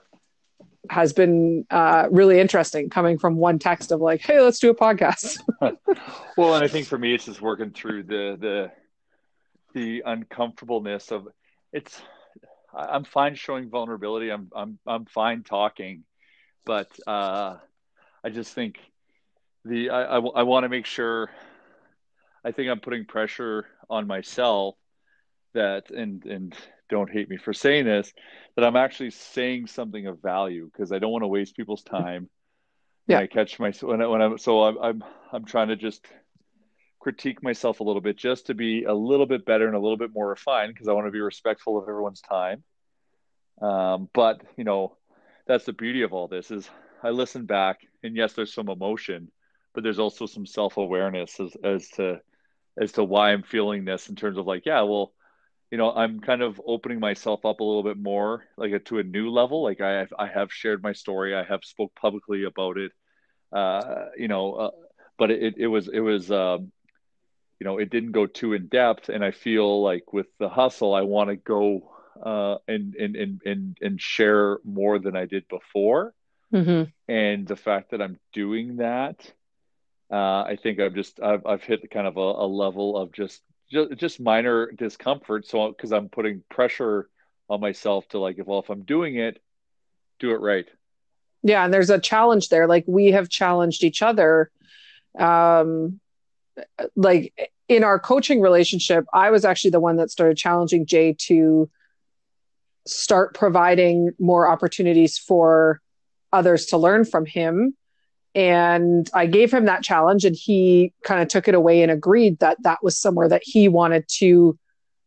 has 0.89 1.13
been 1.13 1.65
uh, 1.69 2.07
really 2.11 2.39
interesting 2.39 2.89
coming 2.89 3.17
from 3.17 3.35
one 3.35 3.59
text 3.59 3.91
of 3.91 4.01
like, 4.01 4.21
hey, 4.21 4.41
let's 4.41 4.59
do 4.59 4.69
a 4.69 4.75
podcast. 4.75 5.39
well, 6.37 6.55
and 6.55 6.63
I 6.63 6.67
think 6.67 6.87
for 6.87 6.97
me, 6.97 7.13
it's 7.13 7.25
just 7.25 7.41
working 7.41 7.71
through 7.71 8.03
the 8.03 8.37
the 8.39 8.71
the 9.73 10.03
uncomfortableness 10.05 11.11
of 11.11 11.27
it's. 11.71 12.01
I'm 12.73 13.03
fine 13.03 13.35
showing 13.35 13.69
vulnerability. 13.69 14.29
I'm 14.29 14.49
I'm 14.55 14.79
I'm 14.87 15.05
fine 15.05 15.43
talking, 15.43 16.03
but 16.65 16.87
uh, 17.05 17.57
I 18.23 18.29
just 18.29 18.53
think 18.53 18.79
the 19.65 19.89
I 19.89 20.17
I, 20.17 20.19
I 20.19 20.43
want 20.43 20.63
to 20.63 20.69
make 20.69 20.85
sure. 20.85 21.29
I 22.43 22.51
think 22.51 22.71
I'm 22.71 22.79
putting 22.79 23.05
pressure 23.05 23.67
on 23.87 24.07
myself 24.07 24.75
that 25.53 25.91
and 25.91 26.25
and 26.25 26.55
don't 26.91 27.09
hate 27.09 27.29
me 27.29 27.37
for 27.37 27.53
saying 27.53 27.85
this, 27.85 28.13
that 28.55 28.65
I'm 28.65 28.75
actually 28.75 29.11
saying 29.11 29.67
something 29.67 30.05
of 30.07 30.21
value 30.21 30.69
because 30.71 30.91
I 30.91 30.99
don't 30.99 31.11
want 31.11 31.23
to 31.23 31.27
waste 31.27 31.55
people's 31.55 31.83
time. 31.83 32.29
Yeah. 33.07 33.19
I 33.19 33.27
catch 33.27 33.59
my 33.59 33.71
when 33.81 34.01
I, 34.01 34.07
when 34.07 34.21
I'm 34.21 34.37
so 34.37 34.63
I'm, 34.63 34.77
I'm 34.77 35.03
I'm 35.31 35.45
trying 35.45 35.69
to 35.69 35.75
just 35.75 36.05
critique 36.99 37.41
myself 37.41 37.79
a 37.79 37.83
little 37.83 38.01
bit 38.01 38.15
just 38.15 38.47
to 38.47 38.53
be 38.53 38.83
a 38.83 38.93
little 38.93 39.25
bit 39.25 39.43
better 39.43 39.65
and 39.65 39.75
a 39.75 39.79
little 39.79 39.97
bit 39.97 40.11
more 40.13 40.29
refined 40.29 40.71
because 40.73 40.87
I 40.87 40.93
want 40.93 41.07
to 41.07 41.11
be 41.11 41.19
respectful 41.19 41.77
of 41.77 41.89
everyone's 41.89 42.21
time. 42.21 42.63
Um, 43.59 44.07
but 44.13 44.41
you 44.55 44.63
know, 44.63 44.97
that's 45.47 45.65
the 45.65 45.73
beauty 45.73 46.03
of 46.03 46.13
all 46.13 46.27
this 46.27 46.51
is 46.51 46.69
I 47.01 47.09
listen 47.09 47.45
back 47.45 47.79
and 48.03 48.15
yes, 48.15 48.33
there's 48.33 48.53
some 48.53 48.69
emotion, 48.69 49.31
but 49.73 49.83
there's 49.83 49.99
also 49.99 50.25
some 50.25 50.45
self 50.45 50.77
awareness 50.77 51.39
as 51.39 51.55
as 51.63 51.87
to 51.89 52.19
as 52.79 52.93
to 52.93 53.03
why 53.03 53.31
I'm 53.31 53.43
feeling 53.43 53.85
this 53.85 54.09
in 54.09 54.15
terms 54.15 54.37
of 54.37 54.47
like, 54.47 54.65
yeah, 54.65 54.81
well, 54.81 55.13
you 55.71 55.77
know 55.77 55.91
i'm 55.91 56.19
kind 56.19 56.41
of 56.41 56.61
opening 56.67 56.99
myself 56.99 57.45
up 57.45 57.61
a 57.61 57.63
little 57.63 57.81
bit 57.81 57.97
more 57.97 58.45
like 58.57 58.73
a, 58.73 58.79
to 58.79 58.99
a 58.99 59.03
new 59.03 59.31
level. 59.31 59.63
Like 59.63 59.81
i 59.81 59.91
have, 59.91 60.13
i 60.19 60.27
have 60.27 60.51
shared 60.51 60.83
my 60.83 60.93
story. 60.93 61.33
I 61.33 61.43
have 61.43 61.63
spoke 61.63 61.95
publicly 61.95 62.43
about 62.43 62.77
it. 62.77 62.91
Uh, 63.51 64.05
you 64.17 64.27
know 64.27 64.53
uh, 64.53 64.71
but 65.17 65.31
it, 65.31 65.55
it 65.57 65.67
was 65.67 65.87
it 65.87 66.01
was 66.01 66.29
um, 66.29 66.71
you 67.59 67.65
know 67.65 67.77
it 67.79 67.89
didn't 67.89 68.11
go 68.11 68.27
too 68.27 68.53
in 68.53 68.67
depth. 68.67 69.09
And 69.09 69.23
i 69.23 69.31
feel 69.31 69.81
like 69.81 70.13
with 70.13 70.27
the 70.37 70.49
hustle 70.49 70.93
i 70.93 71.01
want 71.01 71.29
to 71.29 71.37
go 71.37 71.89
uh, 72.21 72.57
and, 72.67 72.93
and 72.95 73.15
and 73.15 73.41
and 73.45 73.77
and 73.81 74.01
share 74.01 74.59
more 74.63 74.99
than 74.99 75.15
i 75.15 75.25
did 75.25 75.47
before. 75.47 76.13
Mm-hmm. 76.53 76.89
and 77.07 77.47
the 77.47 77.55
fact 77.55 77.91
that 77.91 78.01
i'm 78.01 78.19
doing 78.33 78.75
that 78.75 79.31
uh, 80.11 80.43
i 80.43 80.57
think 80.61 80.79
i've 80.79 80.93
just 80.93 81.21
i've, 81.21 81.45
I've 81.45 81.63
hit 81.63 81.89
kind 81.91 82.07
of 82.07 82.17
a, 82.17 82.19
a 82.19 82.47
level 82.47 82.97
of 82.97 83.11
just 83.11 83.41
just 83.71 83.91
just 83.97 84.19
minor 84.19 84.71
discomfort. 84.71 85.47
So 85.47 85.69
because 85.69 85.91
I'm 85.91 86.09
putting 86.09 86.43
pressure 86.49 87.09
on 87.49 87.61
myself 87.61 88.07
to 88.09 88.19
like, 88.19 88.37
if 88.37 88.45
well, 88.45 88.59
if 88.59 88.69
I'm 88.69 88.83
doing 88.83 89.15
it, 89.15 89.41
do 90.19 90.31
it 90.31 90.41
right. 90.41 90.65
Yeah, 91.43 91.63
and 91.63 91.73
there's 91.73 91.89
a 91.89 91.99
challenge 91.99 92.49
there. 92.49 92.67
Like 92.67 92.83
we 92.87 93.07
have 93.07 93.29
challenged 93.29 93.83
each 93.83 94.01
other. 94.01 94.51
Um, 95.17 95.99
like 96.95 97.51
in 97.67 97.83
our 97.83 97.99
coaching 97.99 98.41
relationship, 98.41 99.05
I 99.13 99.31
was 99.31 99.45
actually 99.45 99.71
the 99.71 99.79
one 99.79 99.95
that 99.95 100.11
started 100.11 100.37
challenging 100.37 100.85
Jay 100.85 101.15
to 101.27 101.69
start 102.85 103.33
providing 103.33 104.11
more 104.19 104.47
opportunities 104.47 105.17
for 105.17 105.81
others 106.33 106.67
to 106.67 106.77
learn 106.77 107.05
from 107.05 107.25
him 107.25 107.75
and 108.33 109.09
I 109.13 109.25
gave 109.25 109.53
him 109.53 109.65
that 109.65 109.83
challenge 109.83 110.23
and 110.23 110.35
he 110.35 110.93
kind 111.03 111.21
of 111.21 111.27
took 111.27 111.47
it 111.47 111.55
away 111.55 111.81
and 111.81 111.91
agreed 111.91 112.39
that 112.39 112.57
that 112.63 112.79
was 112.81 112.97
somewhere 112.97 113.27
that 113.27 113.41
he 113.43 113.67
wanted 113.67 114.05
to 114.19 114.57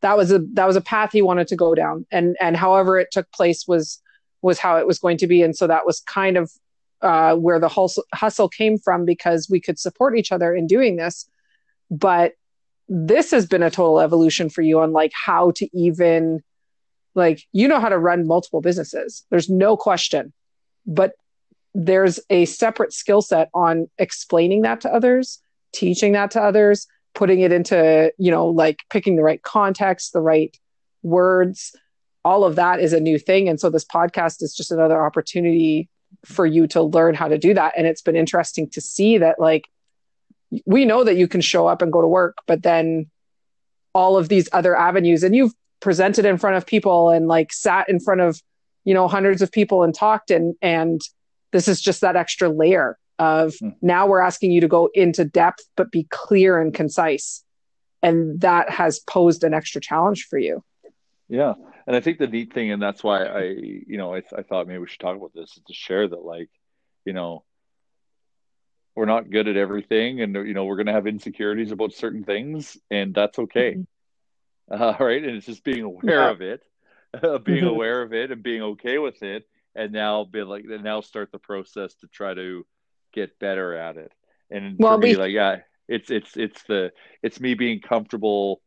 that 0.02 0.18
was 0.18 0.30
a 0.30 0.40
that 0.52 0.66
was 0.66 0.76
a 0.76 0.82
path 0.82 1.12
he 1.12 1.22
wanted 1.22 1.48
to 1.48 1.56
go 1.56 1.74
down. 1.74 2.04
And 2.10 2.36
and 2.40 2.56
however 2.56 2.98
it 2.98 3.08
took 3.10 3.30
place 3.32 3.66
was 3.66 4.00
was 4.42 4.58
how 4.58 4.76
it 4.76 4.86
was 4.86 4.98
going 4.98 5.16
to 5.18 5.26
be. 5.26 5.42
And 5.42 5.56
so 5.56 5.66
that 5.66 5.86
was 5.86 6.00
kind 6.00 6.36
of 6.36 6.52
uh, 7.00 7.34
where 7.34 7.58
the 7.58 7.68
hustle, 7.68 8.04
hustle 8.12 8.48
came 8.48 8.76
from 8.76 9.06
because 9.06 9.48
we 9.50 9.60
could 9.60 9.78
support 9.78 10.18
each 10.18 10.30
other 10.30 10.54
in 10.54 10.66
doing 10.66 10.96
this. 10.96 11.26
But 11.90 12.32
this 12.88 13.30
has 13.30 13.46
been 13.46 13.62
a 13.62 13.70
total 13.70 14.00
evolution 14.00 14.50
for 14.50 14.60
you 14.60 14.80
on 14.80 14.92
like 14.92 15.12
how 15.14 15.52
to 15.52 15.68
even 15.76 16.42
like 17.14 17.42
you 17.52 17.66
know 17.66 17.80
how 17.80 17.88
to 17.88 17.98
run 17.98 18.26
multiple 18.26 18.60
businesses. 18.60 19.24
There's 19.30 19.48
no 19.48 19.78
question. 19.78 20.34
But 20.86 21.12
there's 21.74 22.20
a 22.30 22.44
separate 22.44 22.92
skill 22.92 23.20
set 23.20 23.50
on 23.52 23.88
explaining 23.98 24.62
that 24.62 24.80
to 24.82 24.92
others, 24.92 25.40
teaching 25.72 26.12
that 26.12 26.30
to 26.32 26.40
others, 26.40 26.86
putting 27.14 27.40
it 27.40 27.52
into, 27.52 28.12
you 28.18 28.30
know, 28.30 28.46
like 28.46 28.82
picking 28.90 29.16
the 29.16 29.22
right 29.22 29.42
context, 29.42 30.12
the 30.12 30.20
right 30.20 30.56
words. 31.02 31.74
All 32.24 32.44
of 32.44 32.56
that 32.56 32.80
is 32.80 32.92
a 32.92 33.00
new 33.00 33.18
thing. 33.18 33.48
And 33.48 33.60
so 33.60 33.70
this 33.70 33.84
podcast 33.84 34.42
is 34.42 34.54
just 34.54 34.70
another 34.70 35.04
opportunity 35.04 35.88
for 36.24 36.46
you 36.46 36.66
to 36.68 36.82
learn 36.82 37.14
how 37.14 37.28
to 37.28 37.38
do 37.38 37.54
that. 37.54 37.74
And 37.76 37.86
it's 37.86 38.02
been 38.02 38.16
interesting 38.16 38.70
to 38.70 38.80
see 38.80 39.18
that, 39.18 39.38
like, 39.38 39.68
we 40.64 40.84
know 40.84 41.04
that 41.04 41.16
you 41.16 41.26
can 41.26 41.40
show 41.40 41.66
up 41.66 41.82
and 41.82 41.92
go 41.92 42.00
to 42.00 42.06
work, 42.06 42.38
but 42.46 42.62
then 42.62 43.10
all 43.92 44.16
of 44.16 44.28
these 44.28 44.48
other 44.52 44.76
avenues, 44.76 45.22
and 45.22 45.34
you've 45.34 45.52
presented 45.80 46.24
in 46.24 46.38
front 46.38 46.56
of 46.56 46.64
people 46.64 47.10
and 47.10 47.28
like 47.28 47.52
sat 47.52 47.88
in 47.88 48.00
front 48.00 48.20
of, 48.20 48.40
you 48.84 48.94
know, 48.94 49.08
hundreds 49.08 49.42
of 49.42 49.52
people 49.52 49.82
and 49.82 49.94
talked 49.94 50.30
and, 50.30 50.54
and 50.62 51.00
this 51.54 51.68
is 51.68 51.80
just 51.80 52.00
that 52.00 52.16
extra 52.16 52.48
layer 52.48 52.98
of 53.20 53.54
mm. 53.62 53.72
now 53.80 54.08
we're 54.08 54.20
asking 54.20 54.50
you 54.50 54.60
to 54.62 54.66
go 54.66 54.90
into 54.92 55.24
depth, 55.24 55.64
but 55.76 55.92
be 55.92 56.02
clear 56.10 56.60
and 56.60 56.74
concise. 56.74 57.44
And 58.02 58.40
that 58.40 58.70
has 58.70 58.98
posed 58.98 59.44
an 59.44 59.54
extra 59.54 59.80
challenge 59.80 60.26
for 60.28 60.36
you. 60.36 60.64
Yeah. 61.28 61.54
And 61.86 61.94
I 61.94 62.00
think 62.00 62.18
the 62.18 62.26
neat 62.26 62.52
thing, 62.52 62.72
and 62.72 62.82
that's 62.82 63.04
why 63.04 63.24
I, 63.24 63.42
you 63.44 63.96
know, 63.96 64.16
I, 64.16 64.22
I 64.36 64.42
thought 64.42 64.66
maybe 64.66 64.80
we 64.80 64.88
should 64.88 64.98
talk 64.98 65.16
about 65.16 65.32
this 65.32 65.56
is 65.56 65.62
to 65.68 65.72
share 65.72 66.08
that, 66.08 66.24
like, 66.24 66.50
you 67.04 67.12
know, 67.12 67.44
we're 68.96 69.04
not 69.04 69.30
good 69.30 69.46
at 69.46 69.56
everything 69.56 70.20
and 70.20 70.34
you 70.34 70.54
know 70.54 70.64
we're 70.64 70.76
going 70.76 70.86
to 70.86 70.92
have 70.92 71.06
insecurities 71.06 71.72
about 71.72 71.92
certain 71.92 72.22
things 72.22 72.76
and 72.92 73.12
that's 73.12 73.38
okay 73.40 73.74
mm-hmm. 73.74 74.72
uh, 74.82 74.94
right 75.00 75.24
and 75.24 75.36
it's 75.36 75.46
just 75.46 75.64
being 75.64 75.82
aware 75.82 76.22
yeah. 76.22 76.30
of 76.30 76.40
it 76.40 76.62
uh, 77.20 77.38
being 77.44 77.58
mm-hmm. 77.58 77.66
aware 77.66 78.02
of 78.02 78.12
it 78.12 78.30
and 78.30 78.42
being 78.42 78.62
okay 78.62 78.98
with 78.98 79.20
it 79.24 79.48
and 79.74 79.92
now 79.92 80.24
be 80.24 80.42
like 80.42 80.64
and 80.64 80.84
now 80.84 81.00
start 81.00 81.30
the 81.32 81.38
process 81.38 81.94
to 81.94 82.06
try 82.08 82.34
to 82.34 82.64
get 83.12 83.38
better 83.38 83.74
at 83.74 83.96
it 83.96 84.12
and 84.50 84.76
well, 84.78 84.94
for 84.94 84.98
me 84.98 85.10
we... 85.10 85.16
like 85.16 85.32
yeah 85.32 85.58
it's 85.88 86.10
it's 86.10 86.36
it's 86.36 86.62
the 86.64 86.92
it's 87.22 87.40
me 87.40 87.54
being 87.54 87.80
comfortable 87.80 88.60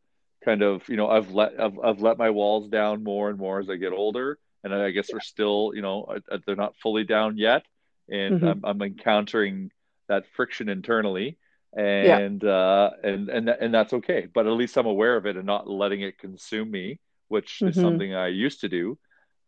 kind 0.46 0.62
of 0.62 0.88
you 0.88 0.96
know 0.96 1.10
i've 1.10 1.32
let 1.32 1.60
i've, 1.60 1.78
I've 1.80 2.02
let 2.02 2.18
my 2.18 2.30
walls 2.30 2.70
down 2.70 3.04
more 3.04 3.30
and 3.30 3.38
more 3.38 3.60
as 3.60 3.70
i 3.70 3.76
get 3.76 3.92
older 3.92 4.38
and 4.64 4.74
i 4.74 4.92
guess 4.92 5.10
we're 5.12 5.20
still 5.20 5.72
you 5.74 5.82
know 5.82 6.16
they're 6.46 6.56
not 6.56 6.76
fully 6.78 7.04
down 7.04 7.38
yet 7.38 7.64
and 8.10 8.36
mm-hmm. 8.36 8.48
I'm, 8.48 8.62
I'm 8.64 8.82
encountering 8.82 9.72
that 10.08 10.26
friction 10.36 10.70
internally 10.70 11.38
and 11.76 12.44
yeah. 12.44 12.50
uh 12.50 12.92
and 13.04 13.30
and 13.30 13.50
and 13.50 13.74
that's 13.74 13.94
okay 13.94 14.28
but 14.34 14.48
at 14.48 14.54
least 14.54 14.78
i'm 14.78 14.86
aware 14.86 15.18
of 15.18 15.26
it 15.26 15.36
and 15.36 15.46
not 15.46 15.70
letting 15.70 16.02
it 16.02 16.18
consume 16.18 16.70
me 16.72 17.00
which 17.28 17.56
mm-hmm. 17.56 17.68
is 17.68 17.76
something 17.76 18.14
i 18.14 18.28
used 18.28 18.62
to 18.62 18.70
do 18.70 18.98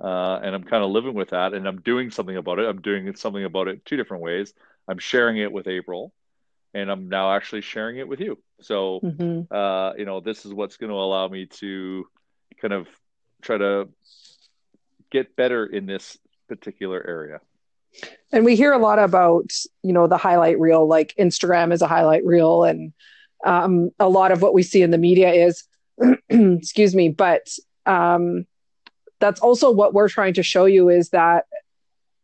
uh 0.02 0.40
and 0.42 0.56
i'm 0.56 0.64
kind 0.64 0.84
of 0.84 0.92
living 0.92 1.14
with 1.14 1.30
that 1.30 1.54
and 1.54 1.68
i'm 1.68 1.82
doing 1.82 2.12
something 2.12 2.38
about 2.38 2.60
it. 2.60 2.66
I'm 2.68 2.82
doing 2.82 3.16
something 3.16 3.44
about 3.44 3.68
it 3.68 3.86
two 3.86 3.98
different 3.98 4.24
ways. 4.24 4.54
I'm 4.88 5.00
sharing 5.00 5.38
it 5.38 5.52
with 5.52 5.68
april 5.68 6.14
and 6.74 6.92
i'm 6.92 7.10
now 7.10 7.34
actually 7.36 7.62
sharing 7.62 7.98
it 7.98 8.08
with 8.08 8.20
you. 8.20 8.38
So 8.62 9.00
mm-hmm. 9.04 9.54
uh 9.54 9.94
you 9.96 10.06
know 10.06 10.20
this 10.20 10.46
is 10.46 10.54
what's 10.54 10.78
going 10.78 10.92
to 10.92 10.96
allow 10.96 11.28
me 11.28 11.48
to 11.48 12.06
kind 12.62 12.74
of 12.74 12.88
try 13.42 13.58
to 13.58 13.90
get 15.12 15.36
better 15.36 15.66
in 15.66 15.86
this 15.86 16.18
particular 16.48 17.04
area. 17.06 17.40
And 18.32 18.46
we 18.46 18.56
hear 18.56 18.72
a 18.72 18.78
lot 18.78 19.00
about 19.00 19.52
you 19.82 19.94
know 19.94 20.08
the 20.08 20.18
highlight 20.18 20.60
reel 20.60 20.88
like 20.88 21.16
instagram 21.20 21.74
is 21.74 21.82
a 21.82 21.88
highlight 21.88 22.26
reel 22.26 22.64
and 22.64 22.94
um, 23.46 23.92
a 24.00 24.10
lot 24.10 24.32
of 24.32 24.42
what 24.42 24.54
we 24.54 24.64
see 24.64 24.82
in 24.82 24.92
the 24.92 24.98
media 24.98 25.32
is 25.32 25.64
excuse 26.30 26.94
me 26.94 27.10
but 27.10 27.48
um, 27.86 28.46
that's 29.20 29.42
also 29.42 29.72
what 29.72 29.94
we're 29.94 30.10
trying 30.10 30.34
to 30.34 30.44
show 30.44 30.66
you 30.66 30.90
is 30.90 31.10
that 31.10 31.46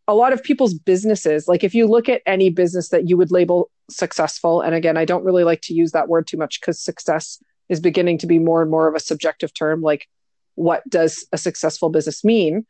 a 0.08 0.14
lot 0.14 0.34
of 0.34 0.44
people's 0.44 0.74
businesses 0.74 1.48
like 1.48 1.64
if 1.64 1.74
you 1.74 1.88
look 1.88 2.10
at 2.10 2.22
any 2.26 2.50
business 2.50 2.90
that 2.90 3.10
you 3.10 3.18
would 3.18 3.32
label 3.32 3.70
successful 3.90 4.62
and 4.62 4.76
again 4.76 4.98
i 4.98 5.06
don't 5.06 5.24
really 5.24 5.44
like 5.44 5.62
to 5.62 5.74
use 5.74 5.92
that 5.92 6.08
word 6.08 6.28
too 6.28 6.38
much 6.38 6.60
because 6.60 6.80
success 6.80 7.42
is 7.70 7.80
beginning 7.80 8.18
to 8.18 8.28
be 8.28 8.40
more 8.40 8.62
and 8.62 8.70
more 8.70 8.88
of 8.88 8.96
a 8.96 9.00
subjective 9.00 9.54
term 9.54 9.82
like 9.82 10.08
what 10.56 10.88
does 10.90 11.28
a 11.32 11.38
successful 11.38 11.90
business 11.90 12.24
mean? 12.24 12.66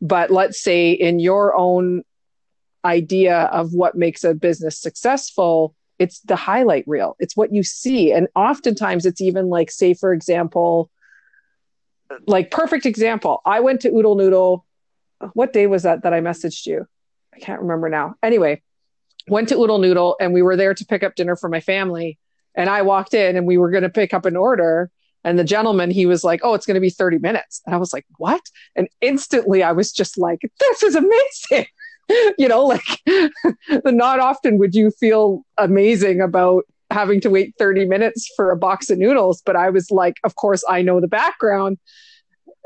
But 0.00 0.30
let's 0.30 0.60
say 0.60 0.90
in 0.92 1.20
your 1.20 1.54
own 1.56 2.02
idea 2.84 3.42
of 3.44 3.72
what 3.72 3.94
makes 3.94 4.24
a 4.24 4.34
business 4.34 4.80
successful 4.80 5.74
it's 5.98 6.20
the 6.20 6.36
highlight 6.36 6.84
reel. 6.86 7.16
It's 7.18 7.38
what 7.38 7.54
you 7.54 7.62
see. 7.62 8.12
And 8.12 8.28
oftentimes 8.36 9.06
it's 9.06 9.22
even 9.22 9.48
like 9.48 9.70
say 9.70 9.94
for 9.94 10.12
example 10.12 10.90
like 12.26 12.50
perfect 12.50 12.86
example. 12.86 13.40
I 13.44 13.60
went 13.60 13.82
to 13.82 13.88
oodle 13.88 14.14
noodle. 14.14 14.64
What 15.32 15.52
day 15.52 15.66
was 15.66 15.84
that 15.84 16.02
that 16.02 16.12
i 16.12 16.20
messaged 16.20 16.66
you? 16.66 16.86
I 17.34 17.38
can't 17.38 17.60
remember 17.60 17.88
now. 17.88 18.14
Anyway 18.22 18.62
went 19.28 19.48
to 19.48 19.56
oodle 19.56 19.78
noodle 19.78 20.16
and 20.20 20.32
we 20.32 20.42
were 20.42 20.56
there 20.56 20.74
to 20.74 20.84
pick 20.84 21.02
up 21.02 21.14
dinner 21.14 21.36
for 21.36 21.48
my 21.48 21.60
family. 21.60 22.18
And 22.54 22.70
i 22.70 22.82
walked 22.82 23.14
in 23.14 23.36
and 23.36 23.46
we 23.46 23.58
were 23.58 23.70
going 23.70 23.82
to 23.82 23.90
pick 23.90 24.14
up 24.14 24.24
an 24.24 24.36
order. 24.36 24.90
And 25.24 25.38
the 25.38 25.44
gentleman 25.44 25.90
he 25.90 26.06
was 26.06 26.22
like 26.24 26.40
oh 26.42 26.54
it's 26.54 26.66
going 26.66 26.76
to 26.76 26.80
be 26.80 26.90
30 26.90 27.18
minutes. 27.18 27.62
And 27.66 27.74
i 27.74 27.78
was 27.78 27.92
like 27.92 28.06
what? 28.18 28.42
And 28.74 28.88
instantly 29.00 29.62
i 29.62 29.72
was 29.72 29.92
just 29.92 30.18
like 30.18 30.40
this 30.60 30.82
is 30.82 30.94
amazing. 30.94 31.66
You 32.38 32.46
know, 32.46 32.64
like 32.64 33.02
not 33.84 34.20
often 34.20 34.58
would 34.58 34.76
you 34.76 34.92
feel 34.92 35.44
amazing 35.58 36.20
about 36.20 36.62
having 36.90 37.20
to 37.22 37.30
wait 37.30 37.54
30 37.58 37.86
minutes 37.86 38.30
for 38.36 38.50
a 38.50 38.56
box 38.56 38.90
of 38.90 38.98
noodles. 38.98 39.42
But 39.44 39.56
I 39.56 39.70
was 39.70 39.90
like, 39.90 40.16
of 40.24 40.36
course, 40.36 40.64
I 40.68 40.82
know 40.82 41.00
the 41.00 41.08
background. 41.08 41.78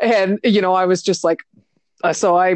And, 0.00 0.38
you 0.44 0.60
know, 0.60 0.74
I 0.74 0.86
was 0.86 1.02
just 1.02 1.24
like, 1.24 1.40
uh, 2.02 2.12
so 2.12 2.36
I 2.36 2.54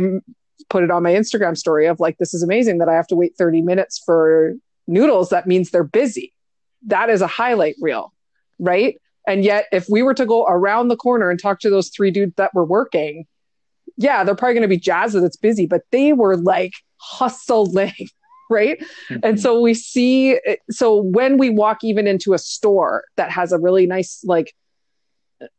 put 0.68 0.84
it 0.84 0.90
on 0.90 1.02
my 1.02 1.12
Instagram 1.12 1.56
story 1.56 1.86
of 1.86 2.00
like, 2.00 2.18
this 2.18 2.34
is 2.34 2.42
amazing 2.42 2.78
that 2.78 2.88
I 2.88 2.94
have 2.94 3.06
to 3.08 3.16
wait 3.16 3.36
30 3.36 3.62
minutes 3.62 4.02
for 4.04 4.54
noodles. 4.86 5.30
That 5.30 5.46
means 5.46 5.70
they're 5.70 5.84
busy. 5.84 6.32
That 6.86 7.10
is 7.10 7.20
a 7.20 7.26
highlight 7.26 7.76
reel, 7.80 8.12
right? 8.58 9.00
And 9.26 9.42
yet, 9.42 9.66
if 9.72 9.88
we 9.88 10.02
were 10.02 10.14
to 10.14 10.26
go 10.26 10.44
around 10.46 10.88
the 10.88 10.96
corner 10.96 11.30
and 11.30 11.40
talk 11.40 11.60
to 11.60 11.70
those 11.70 11.88
three 11.88 12.10
dudes 12.10 12.34
that 12.36 12.54
were 12.54 12.64
working, 12.64 13.26
yeah, 13.96 14.24
they're 14.24 14.34
probably 14.34 14.54
going 14.54 14.62
to 14.62 14.68
be 14.68 14.78
jazzed 14.78 15.14
that 15.14 15.24
it's 15.24 15.36
busy, 15.36 15.66
but 15.66 15.82
they 15.90 16.12
were 16.12 16.36
like 16.36 16.72
hustling, 16.96 17.92
right? 18.54 18.78
Mm-hmm. 18.80 19.18
And 19.22 19.40
so 19.40 19.60
we 19.60 19.74
see, 19.74 20.38
so 20.70 20.96
when 20.96 21.36
we 21.36 21.50
walk 21.50 21.82
even 21.82 22.06
into 22.06 22.32
a 22.32 22.38
store 22.38 23.04
that 23.16 23.30
has 23.30 23.52
a 23.52 23.58
really 23.58 23.86
nice, 23.86 24.22
like, 24.24 24.54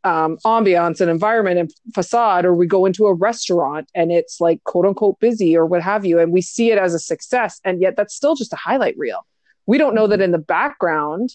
um, 0.04 0.38
ambiance 0.46 1.02
and 1.02 1.12
environment 1.12 1.60
and 1.60 1.72
facade, 1.94 2.46
or 2.46 2.56
we 2.56 2.66
go 2.66 2.86
into 2.86 3.06
a 3.06 3.14
restaurant 3.14 3.90
and 3.94 4.12
it's 4.12 4.40
like 4.40 4.64
quote 4.64 4.86
unquote 4.86 5.20
busy 5.20 5.56
or 5.56 5.66
what 5.66 5.82
have 5.82 6.06
you, 6.06 6.18
and 6.20 6.32
we 6.32 6.42
see 6.42 6.72
it 6.72 6.78
as 6.78 6.94
a 6.94 7.00
success, 7.00 7.60
and 7.64 7.82
yet 7.82 7.96
that's 7.96 8.16
still 8.16 8.36
just 8.36 8.54
a 8.54 8.56
highlight 8.56 8.98
reel. 8.98 9.28
We 9.68 9.78
don't 9.78 9.94
know 9.94 10.08
that 10.08 10.22
in 10.22 10.32
the 10.32 10.40
background 10.40 11.32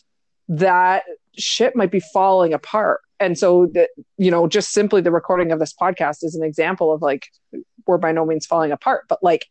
that 0.48 1.04
shit 1.36 1.76
might 1.76 1.92
be 1.92 2.00
falling 2.00 2.52
apart 2.52 3.02
and 3.20 3.38
so 3.38 3.66
that 3.66 3.90
you 4.18 4.30
know 4.30 4.48
just 4.48 4.72
simply 4.72 5.00
the 5.00 5.12
recording 5.12 5.52
of 5.52 5.60
this 5.60 5.72
podcast 5.72 6.24
is 6.24 6.34
an 6.34 6.42
example 6.42 6.92
of 6.92 7.02
like 7.02 7.28
we're 7.86 7.98
by 7.98 8.10
no 8.10 8.26
means 8.26 8.46
falling 8.46 8.72
apart 8.72 9.04
but 9.08 9.22
like 9.22 9.46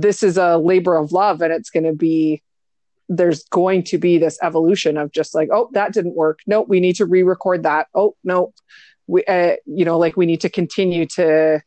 this 0.00 0.22
is 0.22 0.36
a 0.36 0.58
labor 0.58 0.96
of 0.96 1.10
love 1.10 1.40
and 1.40 1.52
it's 1.52 1.70
going 1.70 1.84
to 1.84 1.94
be 1.94 2.42
there's 3.08 3.44
going 3.44 3.82
to 3.84 3.98
be 3.98 4.18
this 4.18 4.38
evolution 4.42 4.96
of 4.98 5.10
just 5.10 5.34
like 5.34 5.48
oh 5.52 5.70
that 5.72 5.92
didn't 5.92 6.14
work. 6.14 6.40
No 6.46 6.62
we 6.62 6.80
need 6.80 6.96
to 6.96 7.06
re-record 7.06 7.62
that. 7.62 7.86
Oh 7.94 8.14
no. 8.22 8.52
We 9.06 9.24
uh, 9.24 9.56
you 9.64 9.84
know 9.84 9.98
like 9.98 10.16
we 10.16 10.26
need 10.26 10.42
to 10.42 10.50
continue 10.50 11.06
to 11.14 11.62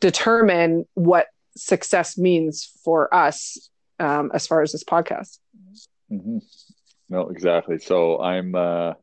determine 0.00 0.86
what 0.94 1.26
success 1.56 2.16
means 2.16 2.70
for 2.84 3.12
us 3.12 3.70
um, 3.98 4.30
as 4.32 4.46
far 4.46 4.62
as 4.62 4.72
this 4.72 4.84
podcast. 4.84 5.38
Mm-hmm. 6.10 6.38
no 7.08 7.28
exactly. 7.30 7.78
So 7.78 8.20
i'm 8.20 8.54
uh 8.54 8.94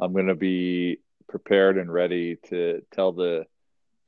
I'm 0.00 0.12
going 0.12 0.28
to 0.28 0.34
be 0.34 1.00
prepared 1.28 1.76
and 1.76 1.92
ready 1.92 2.36
to 2.48 2.82
tell 2.92 3.12
the 3.12 3.46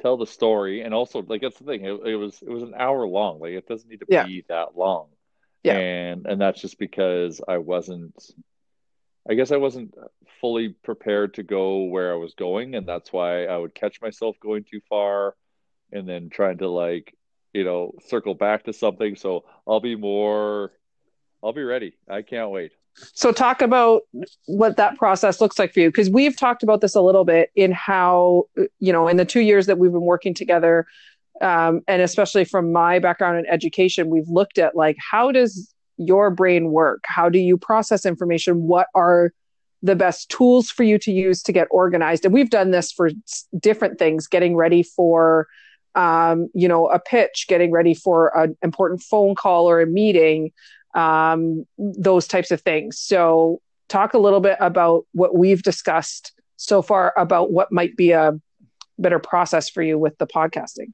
tell 0.03 0.17
the 0.17 0.27
story 0.27 0.83
and 0.83 0.93
also 0.93 1.23
like 1.23 1.41
that's 1.41 1.59
the 1.59 1.65
thing 1.65 1.85
it, 1.85 2.07
it 2.07 2.17
was 2.17 2.43
it 2.43 2.51
was 2.51 2.65
an 2.65 2.75
hour 2.77 3.07
long 3.07 3.39
like 3.39 3.53
it 3.53 3.69
doesn't 3.69 3.89
need 3.89 4.01
to 4.01 4.07
yeah. 4.09 4.27
be 4.27 4.45
that 4.49 4.77
long. 4.77 5.07
Yeah. 5.63 5.79
And 5.79 6.27
and 6.27 6.41
that's 6.41 6.61
just 6.61 6.79
because 6.79 7.41
i 7.47 7.59
wasn't 7.59 8.21
i 9.31 9.35
guess 9.35 9.53
i 9.53 9.57
wasn't 9.57 9.95
fully 10.41 10.71
prepared 10.71 11.35
to 11.35 11.45
go 11.45 11.85
where 11.85 12.13
i 12.13 12.17
was 12.17 12.35
going 12.35 12.75
and 12.75 12.87
that's 12.87 13.13
why 13.13 13.45
i 13.45 13.57
would 13.57 13.75
catch 13.75 14.03
myself 14.03 14.35
going 14.41 14.65
too 14.65 14.81
far 14.89 15.37
and 15.93 16.09
then 16.09 16.31
trying 16.31 16.59
to 16.59 16.69
like 16.69 17.15
you 17.53 17.63
know 17.63 17.93
circle 18.09 18.35
back 18.35 18.65
to 18.65 18.73
something. 18.73 19.15
So 19.15 19.45
i'll 19.69 19.81
be 19.81 19.95
more 19.95 20.73
i'll 21.45 21.53
be 21.53 21.63
ready. 21.63 21.95
I 22.09 22.23
can't 22.23 22.51
wait 22.51 22.73
so, 22.95 23.33
talk 23.33 23.63
about 23.63 24.03
what 24.47 24.77
that 24.77 24.97
process 24.99 25.41
looks 25.41 25.59
like 25.59 25.73
for 25.73 25.81
you, 25.81 25.89
because 25.89 26.11
we've 26.11 26.37
talked 26.37 26.63
about 26.63 26.81
this 26.81 26.95
a 26.95 27.01
little 27.01 27.25
bit 27.25 27.51
in 27.57 27.73
how, 27.73 28.45
you 28.81 28.93
know, 28.93 29.09
in 29.09 29.17
the 29.17 29.25
two 29.25 29.41
years 29.41 29.67
that 29.67 29.79
we've 29.79 29.93
been 29.93 30.03
working 30.03 30.35
together, 30.35 30.87
um, 31.41 31.81
and 31.89 32.03
especially 32.03 32.45
from 32.45 32.73
my 32.73 32.99
background 32.99 33.39
in 33.39 33.47
education, 33.47 34.11
we've 34.11 34.29
looked 34.29 34.59
at 34.59 34.77
like, 34.77 34.97
how 34.99 35.33
does 35.33 35.75
your 35.97 36.31
brain 36.31 36.71
work? 36.71 37.03
How 37.05 37.29
do 37.29 37.39
you 37.39 37.57
process 37.57 38.05
information? 38.05 38.63
What 38.67 38.89
are 38.95 39.33
the 39.83 39.97
best 39.97 40.29
tools 40.29 40.71
for 40.71 40.85
you 40.85 40.99
to 40.99 41.11
use 41.11 41.43
to 41.43 41.53
get 41.53 41.69
organized? 41.71 42.25
And 42.25 42.33
we've 42.35 42.51
done 42.51 42.71
this 42.71 42.93
for 42.93 43.11
different 43.59 43.99
things, 43.99 44.27
getting 44.27 44.55
ready 44.55 44.83
for, 44.83 45.49
um, 45.95 46.49
you 46.55 46.69
know, 46.69 46.89
a 46.89 46.99
pitch, 46.99 47.47
getting 47.49 47.73
ready 47.73 47.95
for 47.95 48.37
an 48.39 48.57
important 48.63 49.03
phone 49.03 49.35
call 49.35 49.69
or 49.69 49.81
a 49.81 49.87
meeting 49.87 50.53
um, 50.95 51.67
those 51.79 52.27
types 52.27 52.51
of 52.51 52.61
things. 52.61 52.99
So, 52.99 53.61
talk 53.89 54.15
a 54.15 54.19
little 54.19 54.41
bit 54.41 54.57
about 54.61 55.07
what 55.13 55.35
we've 55.37 55.63
discussed 55.63 56.33
so 56.57 56.81
far 56.83 57.13
about 57.17 57.51
what 57.51 57.73
might 57.73 57.97
be 57.97 58.13
a 58.13 58.33
better 58.99 59.19
process 59.19 59.69
for 59.69 59.83
you 59.83 59.99
with 59.99 60.17
the 60.19 60.27
podcasting. 60.27 60.93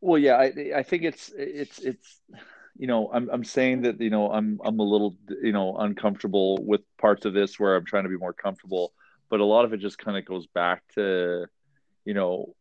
Well, 0.00 0.18
yeah, 0.18 0.36
I, 0.36 0.72
I 0.76 0.82
think 0.82 1.04
it's 1.04 1.32
it's 1.36 1.78
it's 1.78 2.20
you 2.76 2.86
know, 2.86 3.10
I'm 3.12 3.30
I'm 3.30 3.44
saying 3.44 3.82
that 3.82 4.00
you 4.00 4.10
know 4.10 4.30
I'm 4.30 4.60
I'm 4.64 4.78
a 4.78 4.82
little 4.82 5.16
you 5.42 5.52
know 5.52 5.76
uncomfortable 5.76 6.58
with 6.62 6.82
parts 6.98 7.24
of 7.24 7.32
this 7.32 7.58
where 7.58 7.76
I'm 7.76 7.86
trying 7.86 8.02
to 8.02 8.08
be 8.08 8.16
more 8.16 8.32
comfortable, 8.32 8.92
but 9.30 9.40
a 9.40 9.44
lot 9.44 9.64
of 9.64 9.72
it 9.72 9.78
just 9.78 9.98
kind 9.98 10.18
of 10.18 10.24
goes 10.24 10.46
back 10.48 10.82
to, 10.94 11.46
you 12.04 12.14
know, 12.14 12.54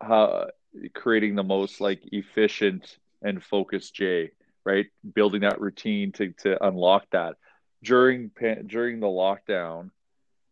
how 0.00 0.48
creating 0.94 1.36
the 1.36 1.44
most 1.44 1.80
like 1.80 2.00
efficient 2.12 2.98
and 3.22 3.42
focused 3.42 3.94
Jay, 3.94 4.32
right? 4.64 4.86
Building 5.14 5.42
that 5.42 5.60
routine 5.60 6.12
to 6.12 6.32
to 6.40 6.64
unlock 6.66 7.06
that 7.12 7.36
during 7.82 8.30
during 8.66 9.00
the 9.00 9.06
lockdown. 9.06 9.90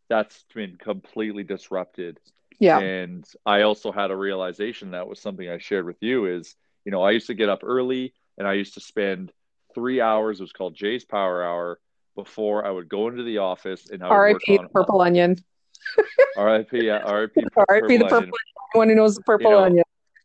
That's 0.09 0.45
been 0.55 0.77
completely 0.77 1.45
disrupted. 1.45 2.19
Yeah. 2.59 2.79
And 2.79 3.27
I 3.45 3.63
also 3.63 3.93
had 3.93 4.11
a 4.11 4.17
realization 4.17 4.93
that 4.93 5.07
was 5.07 5.21
something 5.21 5.49
I 5.49 5.59
shared 5.59 5.85
with 5.85 5.99
you 6.01 6.27
is, 6.27 6.55
you 6.85 6.91
know, 6.91 7.03
I 7.03 7.11
used 7.13 7.27
to 7.29 7.35
get 7.35 7.49
up 7.49 7.61
early 7.63 8.15
and 8.39 8.49
I 8.49 8.55
used 8.55 8.75
to 8.75 8.81
spend 8.81 9.33
three 9.75 10.01
hours. 10.01 10.41
It 10.41 10.45
was 10.45 10.53
called 10.53 10.75
Jay's 10.75 11.05
Power 11.05 11.45
Hour 11.45 11.79
before 12.15 12.67
I 12.67 12.71
would 12.71 12.89
go 12.89 13.09
into 13.09 13.23
the 13.23 13.39
office 13.39 13.91
and 13.91 14.03
I 14.03 14.07
would 14.07 14.15
R.I.P. 14.15 14.57
the 14.57 14.69
purple 14.69 15.03
onion. 15.03 15.37
R.I.P. 16.37 16.87
Yeah, 16.87 16.99
R.I.P. 17.05 17.45
R.I.P. 17.57 17.97
the 17.99 18.05
purple 18.05 18.17
onion. 18.17 18.33
One 18.73 18.89
who 18.89 18.95
knows 18.95 19.15
the 19.15 19.23
purple 19.23 19.51
you 19.51 19.57
know, 19.57 19.65
onion. 19.65 19.85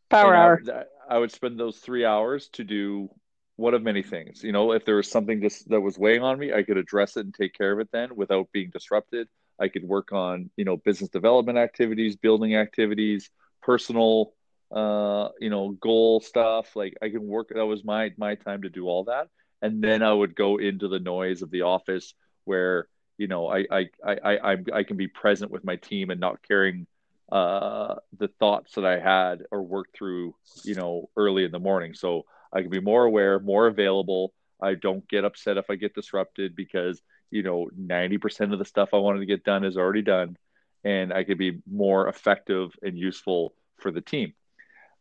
Power 0.09 0.35
hour. 0.35 0.61
I, 0.73 1.15
I 1.15 1.17
would 1.19 1.31
spend 1.31 1.59
those 1.59 1.77
three 1.77 2.05
hours 2.05 2.47
to 2.53 2.63
do 2.63 3.09
one 3.55 3.73
of 3.73 3.83
many 3.83 4.03
things. 4.03 4.43
You 4.43 4.51
know, 4.51 4.71
if 4.71 4.85
there 4.85 4.95
was 4.95 5.09
something 5.09 5.41
just 5.41 5.69
that 5.69 5.81
was 5.81 5.97
weighing 5.97 6.23
on 6.23 6.39
me, 6.39 6.53
I 6.53 6.63
could 6.63 6.77
address 6.77 7.17
it 7.17 7.25
and 7.25 7.33
take 7.33 7.53
care 7.53 7.71
of 7.71 7.79
it 7.79 7.89
then 7.91 8.15
without 8.15 8.51
being 8.51 8.69
disrupted. 8.71 9.27
I 9.59 9.67
could 9.67 9.83
work 9.83 10.11
on, 10.11 10.49
you 10.57 10.65
know, 10.65 10.77
business 10.77 11.09
development 11.09 11.57
activities, 11.57 12.15
building 12.15 12.55
activities, 12.55 13.29
personal 13.61 14.33
uh, 14.73 15.29
you 15.39 15.49
know, 15.49 15.69
goal 15.69 16.19
stuff. 16.19 16.75
Like 16.75 16.97
I 17.01 17.09
can 17.09 17.27
work. 17.27 17.51
That 17.53 17.65
was 17.65 17.83
my 17.83 18.11
my 18.17 18.35
time 18.35 18.63
to 18.63 18.69
do 18.69 18.87
all 18.87 19.05
that, 19.05 19.27
and 19.61 19.83
then 19.83 20.01
I 20.01 20.11
would 20.11 20.35
go 20.35 20.57
into 20.57 20.87
the 20.87 20.99
noise 20.99 21.41
of 21.41 21.51
the 21.51 21.61
office 21.61 22.13
where 22.45 22.87
you 23.17 23.27
know 23.27 23.47
I 23.47 23.65
I 23.69 23.89
I 24.03 24.37
I, 24.53 24.57
I 24.73 24.83
can 24.83 24.97
be 24.97 25.07
present 25.07 25.51
with 25.51 25.63
my 25.63 25.75
team 25.75 26.09
and 26.09 26.19
not 26.19 26.41
carrying 26.41 26.87
uh, 27.31 27.95
the 28.17 28.29
thoughts 28.39 28.73
that 28.75 28.85
I 28.85 28.99
had 28.99 29.43
or 29.51 29.61
worked 29.61 29.95
through, 29.95 30.35
you 30.63 30.75
know, 30.75 31.09
early 31.15 31.45
in 31.45 31.51
the 31.51 31.59
morning. 31.59 31.93
So 31.93 32.25
I 32.53 32.61
can 32.61 32.69
be 32.69 32.79
more 32.79 33.03
aware, 33.03 33.39
more 33.39 33.67
available. 33.67 34.33
I 34.61 34.75
don't 34.75 35.07
get 35.09 35.25
upset 35.25 35.57
if 35.57 35.69
I 35.69 35.75
get 35.75 35.95
disrupted 35.95 36.55
because 36.55 37.01
you 37.31 37.43
know 37.43 37.69
90% 37.79 38.53
of 38.53 38.59
the 38.59 38.65
stuff 38.65 38.89
I 38.93 38.97
wanted 38.97 39.19
to 39.19 39.25
get 39.25 39.43
done 39.43 39.63
is 39.63 39.77
already 39.77 40.03
done, 40.03 40.37
and 40.83 41.11
I 41.11 41.23
could 41.23 41.37
be 41.37 41.59
more 41.69 42.07
effective 42.07 42.71
and 42.81 42.97
useful 42.97 43.53
for 43.79 43.91
the 43.91 44.01
team 44.01 44.33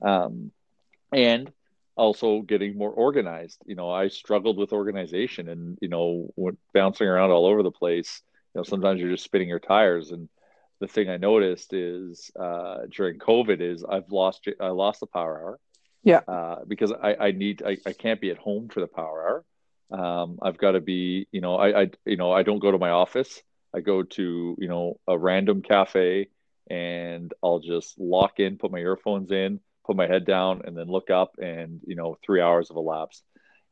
um, 0.02 0.50
and 1.12 1.50
also 1.96 2.40
getting 2.40 2.76
more 2.76 2.90
organized. 2.90 3.62
You 3.66 3.74
know, 3.74 3.90
I 3.90 4.08
struggled 4.08 4.56
with 4.58 4.72
organization 4.72 5.48
and, 5.48 5.78
you 5.80 5.88
know, 5.88 6.32
bouncing 6.74 7.06
around 7.06 7.30
all 7.30 7.46
over 7.46 7.62
the 7.62 7.70
place. 7.70 8.22
You 8.54 8.60
know, 8.60 8.64
sometimes 8.64 9.00
you're 9.00 9.10
just 9.10 9.24
spinning 9.24 9.48
your 9.48 9.60
tires. 9.60 10.10
And 10.10 10.28
the 10.80 10.88
thing 10.88 11.08
I 11.08 11.16
noticed 11.16 11.72
is 11.72 12.30
uh, 12.38 12.78
during 12.90 13.18
COVID 13.18 13.60
is 13.60 13.84
I've 13.84 14.10
lost 14.10 14.48
I 14.60 14.68
lost 14.68 15.00
the 15.00 15.06
power 15.06 15.38
hour. 15.38 15.60
Yeah. 16.02 16.20
Uh, 16.26 16.64
because 16.66 16.92
I, 16.92 17.14
I 17.14 17.30
need 17.32 17.62
I, 17.64 17.76
I 17.86 17.92
can't 17.92 18.20
be 18.20 18.30
at 18.30 18.38
home 18.38 18.68
for 18.68 18.80
the 18.80 18.86
power 18.86 19.44
hour. 19.92 20.00
Um, 20.00 20.38
I've 20.40 20.58
got 20.58 20.72
to 20.72 20.80
be, 20.80 21.28
you 21.32 21.40
know, 21.40 21.56
I, 21.56 21.82
I 21.82 21.90
you 22.04 22.16
know 22.16 22.32
I 22.32 22.42
don't 22.42 22.58
go 22.58 22.70
to 22.70 22.78
my 22.78 22.90
office. 22.90 23.42
I 23.74 23.80
go 23.80 24.02
to 24.02 24.56
you 24.58 24.68
know 24.68 24.98
a 25.06 25.16
random 25.16 25.62
cafe 25.62 26.28
and 26.70 27.32
I'll 27.42 27.60
just 27.60 27.98
lock 27.98 28.38
in, 28.38 28.56
put 28.56 28.72
my 28.72 28.78
earphones 28.78 29.30
in, 29.30 29.60
put 29.84 29.96
my 29.96 30.06
head 30.06 30.24
down 30.24 30.62
and 30.64 30.76
then 30.76 30.86
look 30.86 31.10
up 31.10 31.32
and 31.40 31.80
you 31.86 31.94
know 31.94 32.16
three 32.24 32.40
hours 32.40 32.70
of 32.70 32.76
elapsed 32.76 33.22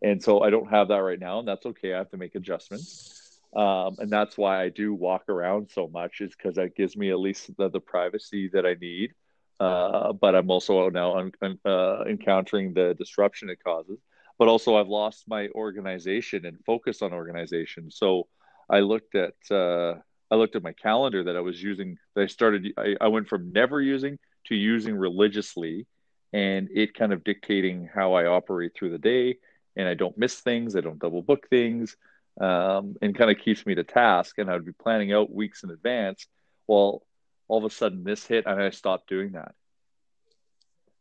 and 0.02 0.22
so 0.22 0.40
i 0.42 0.50
don't 0.50 0.70
have 0.70 0.88
that 0.88 0.98
right 0.98 1.20
now 1.20 1.38
and 1.38 1.48
that's 1.48 1.66
okay 1.66 1.94
i 1.94 1.98
have 1.98 2.10
to 2.10 2.16
make 2.16 2.34
adjustments 2.34 3.40
um, 3.56 3.96
and 3.98 4.10
that's 4.10 4.36
why 4.38 4.62
i 4.62 4.68
do 4.68 4.92
walk 4.94 5.28
around 5.28 5.70
so 5.72 5.88
much 5.88 6.20
is 6.20 6.34
because 6.36 6.56
that 6.56 6.74
gives 6.76 6.96
me 6.96 7.10
at 7.10 7.18
least 7.18 7.50
the, 7.56 7.68
the 7.70 7.80
privacy 7.80 8.50
that 8.52 8.66
i 8.66 8.74
need 8.80 9.12
uh, 9.60 10.12
but 10.12 10.34
i'm 10.34 10.50
also 10.50 10.88
now 10.90 11.16
un- 11.18 11.58
uh, 11.64 12.04
encountering 12.04 12.74
the 12.74 12.94
disruption 12.98 13.50
it 13.50 13.62
causes 13.62 13.98
but 14.38 14.48
also 14.48 14.76
i've 14.76 14.88
lost 14.88 15.24
my 15.28 15.48
organization 15.54 16.46
and 16.46 16.58
focus 16.64 17.02
on 17.02 17.12
organization 17.12 17.90
so 17.90 18.26
i 18.68 18.80
looked 18.80 19.14
at 19.14 19.34
uh, 19.50 19.94
i 20.30 20.34
looked 20.34 20.56
at 20.56 20.62
my 20.62 20.72
calendar 20.72 21.22
that 21.24 21.36
i 21.36 21.40
was 21.40 21.62
using 21.62 21.96
that 22.14 22.22
i 22.22 22.26
started 22.26 22.72
I, 22.76 22.96
I 23.00 23.08
went 23.08 23.28
from 23.28 23.52
never 23.52 23.80
using 23.80 24.18
to 24.46 24.54
using 24.54 24.96
religiously 24.96 25.86
and 26.32 26.68
it 26.72 26.94
kind 26.94 27.12
of 27.12 27.24
dictating 27.24 27.88
how 27.92 28.12
I 28.14 28.26
operate 28.26 28.72
through 28.74 28.90
the 28.90 28.98
day. 28.98 29.38
And 29.76 29.88
I 29.88 29.94
don't 29.94 30.16
miss 30.18 30.40
things, 30.40 30.76
I 30.76 30.80
don't 30.80 30.98
double 30.98 31.22
book 31.22 31.48
things, 31.48 31.96
um, 32.40 32.96
and 33.02 33.16
kind 33.16 33.30
of 33.30 33.38
keeps 33.38 33.64
me 33.66 33.74
to 33.76 33.84
task. 33.84 34.38
And 34.38 34.50
I 34.50 34.54
would 34.54 34.66
be 34.66 34.72
planning 34.72 35.12
out 35.12 35.32
weeks 35.32 35.62
in 35.62 35.70
advance. 35.70 36.26
Well, 36.66 37.02
all 37.50 37.58
of 37.58 37.64
a 37.64 37.74
sudden 37.74 38.04
this 38.04 38.24
hit, 38.24 38.46
and 38.46 38.62
I 38.62 38.70
stopped 38.70 39.08
doing 39.08 39.32
that. 39.32 39.54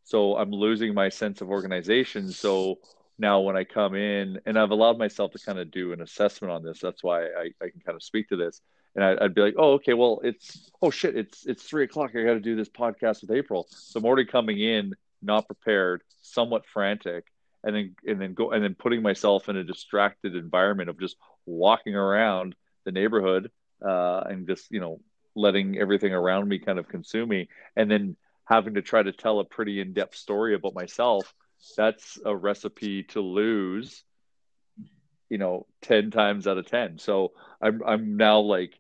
So 0.03 0.35
I'm 0.35 0.51
losing 0.51 0.95
my 0.95 1.09
sense 1.09 1.41
of 1.41 1.49
organization. 1.49 2.31
So 2.31 2.79
now 3.19 3.41
when 3.41 3.55
I 3.55 3.63
come 3.65 3.93
in, 3.93 4.39
and 4.47 4.57
I've 4.57 4.71
allowed 4.71 4.97
myself 4.97 5.31
to 5.33 5.39
kind 5.39 5.59
of 5.59 5.69
do 5.69 5.93
an 5.93 6.01
assessment 6.01 6.51
on 6.51 6.63
this, 6.63 6.79
that's 6.79 7.03
why 7.03 7.25
I, 7.25 7.51
I 7.61 7.69
can 7.69 7.81
kind 7.85 7.95
of 7.95 8.01
speak 8.01 8.29
to 8.29 8.35
this. 8.35 8.61
And 8.95 9.05
I, 9.05 9.13
would 9.21 9.35
be 9.35 9.41
like, 9.41 9.53
oh, 9.59 9.73
okay, 9.73 9.93
well, 9.93 10.21
it's 10.23 10.71
oh 10.81 10.89
shit, 10.89 11.15
it's 11.15 11.45
it's 11.45 11.61
three 11.61 11.83
o'clock. 11.83 12.11
I 12.15 12.23
got 12.23 12.33
to 12.33 12.39
do 12.39 12.55
this 12.55 12.69
podcast 12.69 13.21
with 13.21 13.29
April. 13.29 13.67
So 13.69 13.99
I'm 13.99 14.05
already 14.05 14.25
coming 14.25 14.59
in 14.59 14.95
not 15.21 15.45
prepared, 15.45 16.01
somewhat 16.23 16.65
frantic, 16.65 17.25
and 17.63 17.75
then 17.75 17.95
and 18.07 18.19
then 18.19 18.33
go 18.33 18.51
and 18.51 18.63
then 18.63 18.73
putting 18.73 19.03
myself 19.03 19.49
in 19.49 19.57
a 19.57 19.63
distracted 19.63 20.35
environment 20.35 20.89
of 20.89 20.99
just 20.99 21.15
walking 21.45 21.95
around 21.95 22.55
the 22.85 22.91
neighborhood 22.91 23.51
uh, 23.87 24.21
and 24.21 24.47
just 24.47 24.71
you 24.71 24.79
know 24.79 24.99
letting 25.39 25.77
everything 25.77 26.13
around 26.13 26.47
me 26.47 26.59
kind 26.59 26.79
of 26.79 26.89
consume 26.89 27.29
me, 27.29 27.47
and 27.75 27.89
then 27.89 28.15
having 28.45 28.73
to 28.73 28.81
try 28.81 29.01
to 29.01 29.11
tell 29.11 29.39
a 29.39 29.45
pretty 29.45 29.79
in-depth 29.79 30.15
story 30.15 30.53
about 30.55 30.73
myself. 30.73 31.33
That's 31.77 32.17
a 32.25 32.35
recipe 32.35 33.03
to 33.13 33.21
lose, 33.21 34.03
you 35.29 35.37
know, 35.37 35.65
ten 35.81 36.11
times 36.11 36.47
out 36.47 36.57
of 36.57 36.65
ten. 36.65 36.97
So 36.97 37.33
I'm 37.61 37.81
I'm 37.85 38.17
now 38.17 38.39
like, 38.39 38.73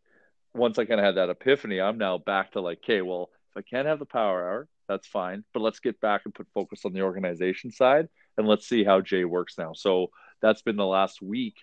once 0.53 0.79
I 0.79 0.85
kind 0.85 0.99
of 0.99 1.05
had 1.05 1.15
that 1.15 1.29
epiphany, 1.29 1.79
I'm 1.79 1.97
now 1.97 2.17
back 2.17 2.51
to 2.51 2.61
like, 2.61 2.79
okay, 2.83 3.01
well, 3.01 3.29
if 3.51 3.57
I 3.57 3.61
can't 3.61 3.87
have 3.87 3.99
the 3.99 4.05
power 4.05 4.43
hour, 4.43 4.67
that's 4.87 5.07
fine. 5.07 5.43
But 5.53 5.61
let's 5.61 5.79
get 5.79 6.01
back 6.01 6.21
and 6.25 6.33
put 6.33 6.47
focus 6.53 6.85
on 6.85 6.93
the 6.93 7.01
organization 7.01 7.71
side 7.71 8.07
and 8.37 8.47
let's 8.47 8.67
see 8.67 8.83
how 8.83 9.01
Jay 9.01 9.25
works 9.25 9.57
now. 9.57 9.73
So 9.73 10.07
that's 10.41 10.61
been 10.61 10.77
the 10.77 10.85
last 10.85 11.21
week 11.21 11.55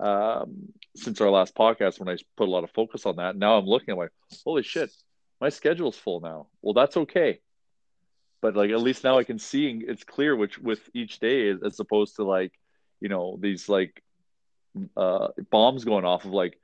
um, 0.00 0.72
since 0.94 1.20
our 1.20 1.30
last 1.30 1.54
podcast 1.54 1.98
when 1.98 2.08
I 2.08 2.16
put 2.36 2.48
a 2.48 2.50
lot 2.50 2.64
of 2.64 2.70
focus 2.70 3.06
on 3.06 3.16
that. 3.16 3.36
Now 3.36 3.58
I'm 3.58 3.66
looking 3.66 3.92
at 3.92 3.98
like, 3.98 4.10
holy 4.44 4.62
shit, 4.62 4.90
my 5.40 5.48
schedule's 5.48 5.96
full 5.96 6.20
now. 6.20 6.48
Well, 6.62 6.74
that's 6.74 6.96
okay. 6.96 7.40
But 8.40 8.56
like 8.56 8.70
at 8.70 8.80
least 8.80 9.04
now 9.04 9.18
I 9.18 9.24
can 9.24 9.38
see 9.38 9.82
it's 9.86 10.04
clear 10.04 10.36
which 10.36 10.58
with 10.58 10.80
each 10.94 11.18
day 11.18 11.54
as 11.64 11.80
opposed 11.80 12.16
to 12.16 12.24
like, 12.24 12.52
you 13.00 13.08
know, 13.08 13.38
these 13.40 13.68
like 13.68 14.02
uh, 14.96 15.28
bombs 15.50 15.84
going 15.84 16.04
off 16.04 16.24
of 16.24 16.32
like, 16.32 16.58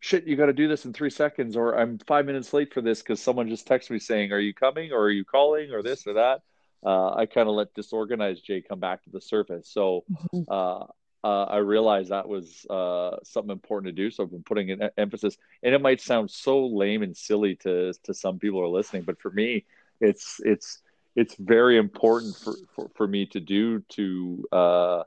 shit, 0.00 0.26
you 0.26 0.36
got 0.36 0.46
to 0.46 0.52
do 0.52 0.68
this 0.68 0.84
in 0.84 0.92
three 0.92 1.10
seconds, 1.10 1.56
or 1.56 1.78
I'm 1.78 1.98
five 1.98 2.26
minutes 2.26 2.52
late 2.52 2.72
for 2.72 2.80
this 2.80 3.02
because 3.02 3.20
someone 3.20 3.48
just 3.48 3.68
texted 3.68 3.90
me 3.90 3.98
saying, 3.98 4.32
are 4.32 4.38
you 4.38 4.54
coming, 4.54 4.92
or 4.92 5.00
are 5.02 5.10
you 5.10 5.24
calling, 5.24 5.72
or 5.72 5.82
this 5.82 6.06
or 6.06 6.14
that. 6.14 6.40
Uh, 6.84 7.14
I 7.14 7.26
kind 7.26 7.48
of 7.48 7.54
let 7.54 7.74
disorganized 7.74 8.44
Jay 8.44 8.62
come 8.62 8.80
back 8.80 9.04
to 9.04 9.10
the 9.10 9.20
surface. 9.20 9.68
So 9.68 10.04
mm-hmm. 10.10 10.42
uh, 10.48 10.86
uh, 11.22 11.44
I 11.44 11.58
realized 11.58 12.10
that 12.10 12.28
was 12.28 12.66
uh, 12.70 13.16
something 13.22 13.50
important 13.50 13.94
to 13.94 14.02
do. 14.02 14.10
So 14.10 14.24
I've 14.24 14.30
been 14.30 14.42
putting 14.42 14.70
an 14.70 14.90
emphasis, 14.96 15.36
and 15.62 15.74
it 15.74 15.80
might 15.80 16.00
sound 16.00 16.30
so 16.30 16.66
lame 16.66 17.02
and 17.02 17.16
silly 17.16 17.56
to 17.56 17.92
to 18.04 18.14
some 18.14 18.38
people 18.38 18.60
who 18.60 18.64
are 18.64 18.68
listening, 18.68 19.02
but 19.02 19.20
for 19.20 19.30
me, 19.30 19.64
it's 20.00 20.40
it's 20.44 20.80
it's 21.16 21.34
very 21.36 21.76
important 21.76 22.36
for, 22.36 22.54
for, 22.74 22.90
for 22.94 23.06
me 23.06 23.26
to 23.26 23.40
do 23.40 23.80
to 23.90 24.44
uh, 24.52 25.02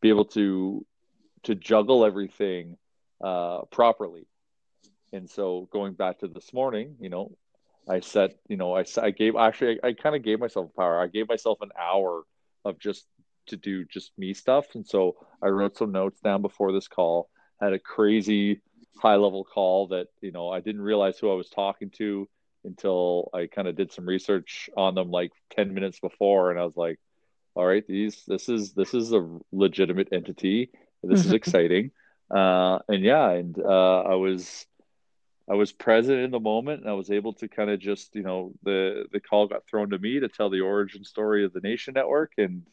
be 0.00 0.08
able 0.08 0.24
to 0.26 0.84
to 1.44 1.54
juggle 1.54 2.04
everything 2.04 2.76
uh, 3.22 3.62
properly 3.70 4.26
and 5.12 5.28
so 5.28 5.68
going 5.72 5.94
back 5.94 6.18
to 6.20 6.28
this 6.28 6.52
morning, 6.52 6.96
you 7.00 7.08
know, 7.08 7.32
I 7.88 8.00
set, 8.00 8.36
you 8.48 8.56
know, 8.56 8.76
I, 8.76 8.84
I 9.00 9.10
gave 9.10 9.36
actually, 9.36 9.80
I, 9.82 9.88
I 9.88 9.92
kind 9.94 10.14
of 10.14 10.22
gave 10.22 10.40
myself 10.40 10.70
power. 10.76 11.00
I 11.00 11.06
gave 11.06 11.28
myself 11.28 11.58
an 11.62 11.70
hour 11.78 12.24
of 12.64 12.78
just 12.78 13.06
to 13.48 13.56
do 13.56 13.84
just 13.84 14.12
me 14.18 14.34
stuff. 14.34 14.66
And 14.74 14.86
so 14.86 15.16
I 15.42 15.48
wrote 15.48 15.76
some 15.76 15.92
notes 15.92 16.20
down 16.20 16.42
before 16.42 16.72
this 16.72 16.88
call, 16.88 17.28
had 17.60 17.72
a 17.72 17.78
crazy 17.78 18.60
high 18.98 19.16
level 19.16 19.44
call 19.44 19.88
that, 19.88 20.08
you 20.20 20.32
know, 20.32 20.50
I 20.50 20.60
didn't 20.60 20.82
realize 20.82 21.18
who 21.18 21.30
I 21.30 21.34
was 21.34 21.48
talking 21.48 21.90
to 21.98 22.28
until 22.64 23.30
I 23.32 23.46
kind 23.46 23.68
of 23.68 23.76
did 23.76 23.92
some 23.92 24.06
research 24.06 24.68
on 24.76 24.94
them 24.94 25.10
like 25.10 25.32
10 25.56 25.74
minutes 25.74 26.00
before. 26.00 26.50
And 26.50 26.58
I 26.58 26.64
was 26.64 26.76
like, 26.76 26.98
all 27.54 27.66
right, 27.66 27.86
these, 27.86 28.22
this 28.26 28.48
is, 28.48 28.72
this 28.72 28.94
is 28.94 29.12
a 29.12 29.38
legitimate 29.52 30.08
entity. 30.12 30.70
This 31.02 31.20
is 31.20 31.26
mm-hmm. 31.26 31.36
exciting. 31.36 31.90
Uh, 32.30 32.78
and 32.88 33.02
yeah, 33.02 33.30
and 33.30 33.58
uh, 33.58 34.00
I 34.02 34.14
was, 34.16 34.66
I 35.50 35.54
was 35.54 35.72
present 35.72 36.18
in 36.18 36.30
the 36.30 36.40
moment 36.40 36.82
and 36.82 36.90
I 36.90 36.94
was 36.94 37.10
able 37.10 37.32
to 37.34 37.48
kind 37.48 37.70
of 37.70 37.80
just, 37.80 38.14
you 38.14 38.22
know, 38.22 38.52
the 38.62 39.06
the 39.12 39.20
call 39.20 39.46
got 39.46 39.66
thrown 39.66 39.90
to 39.90 39.98
me 39.98 40.20
to 40.20 40.28
tell 40.28 40.50
the 40.50 40.60
origin 40.60 41.04
story 41.04 41.44
of 41.44 41.52
the 41.52 41.60
Nation 41.60 41.94
Network 41.94 42.32
and 42.36 42.64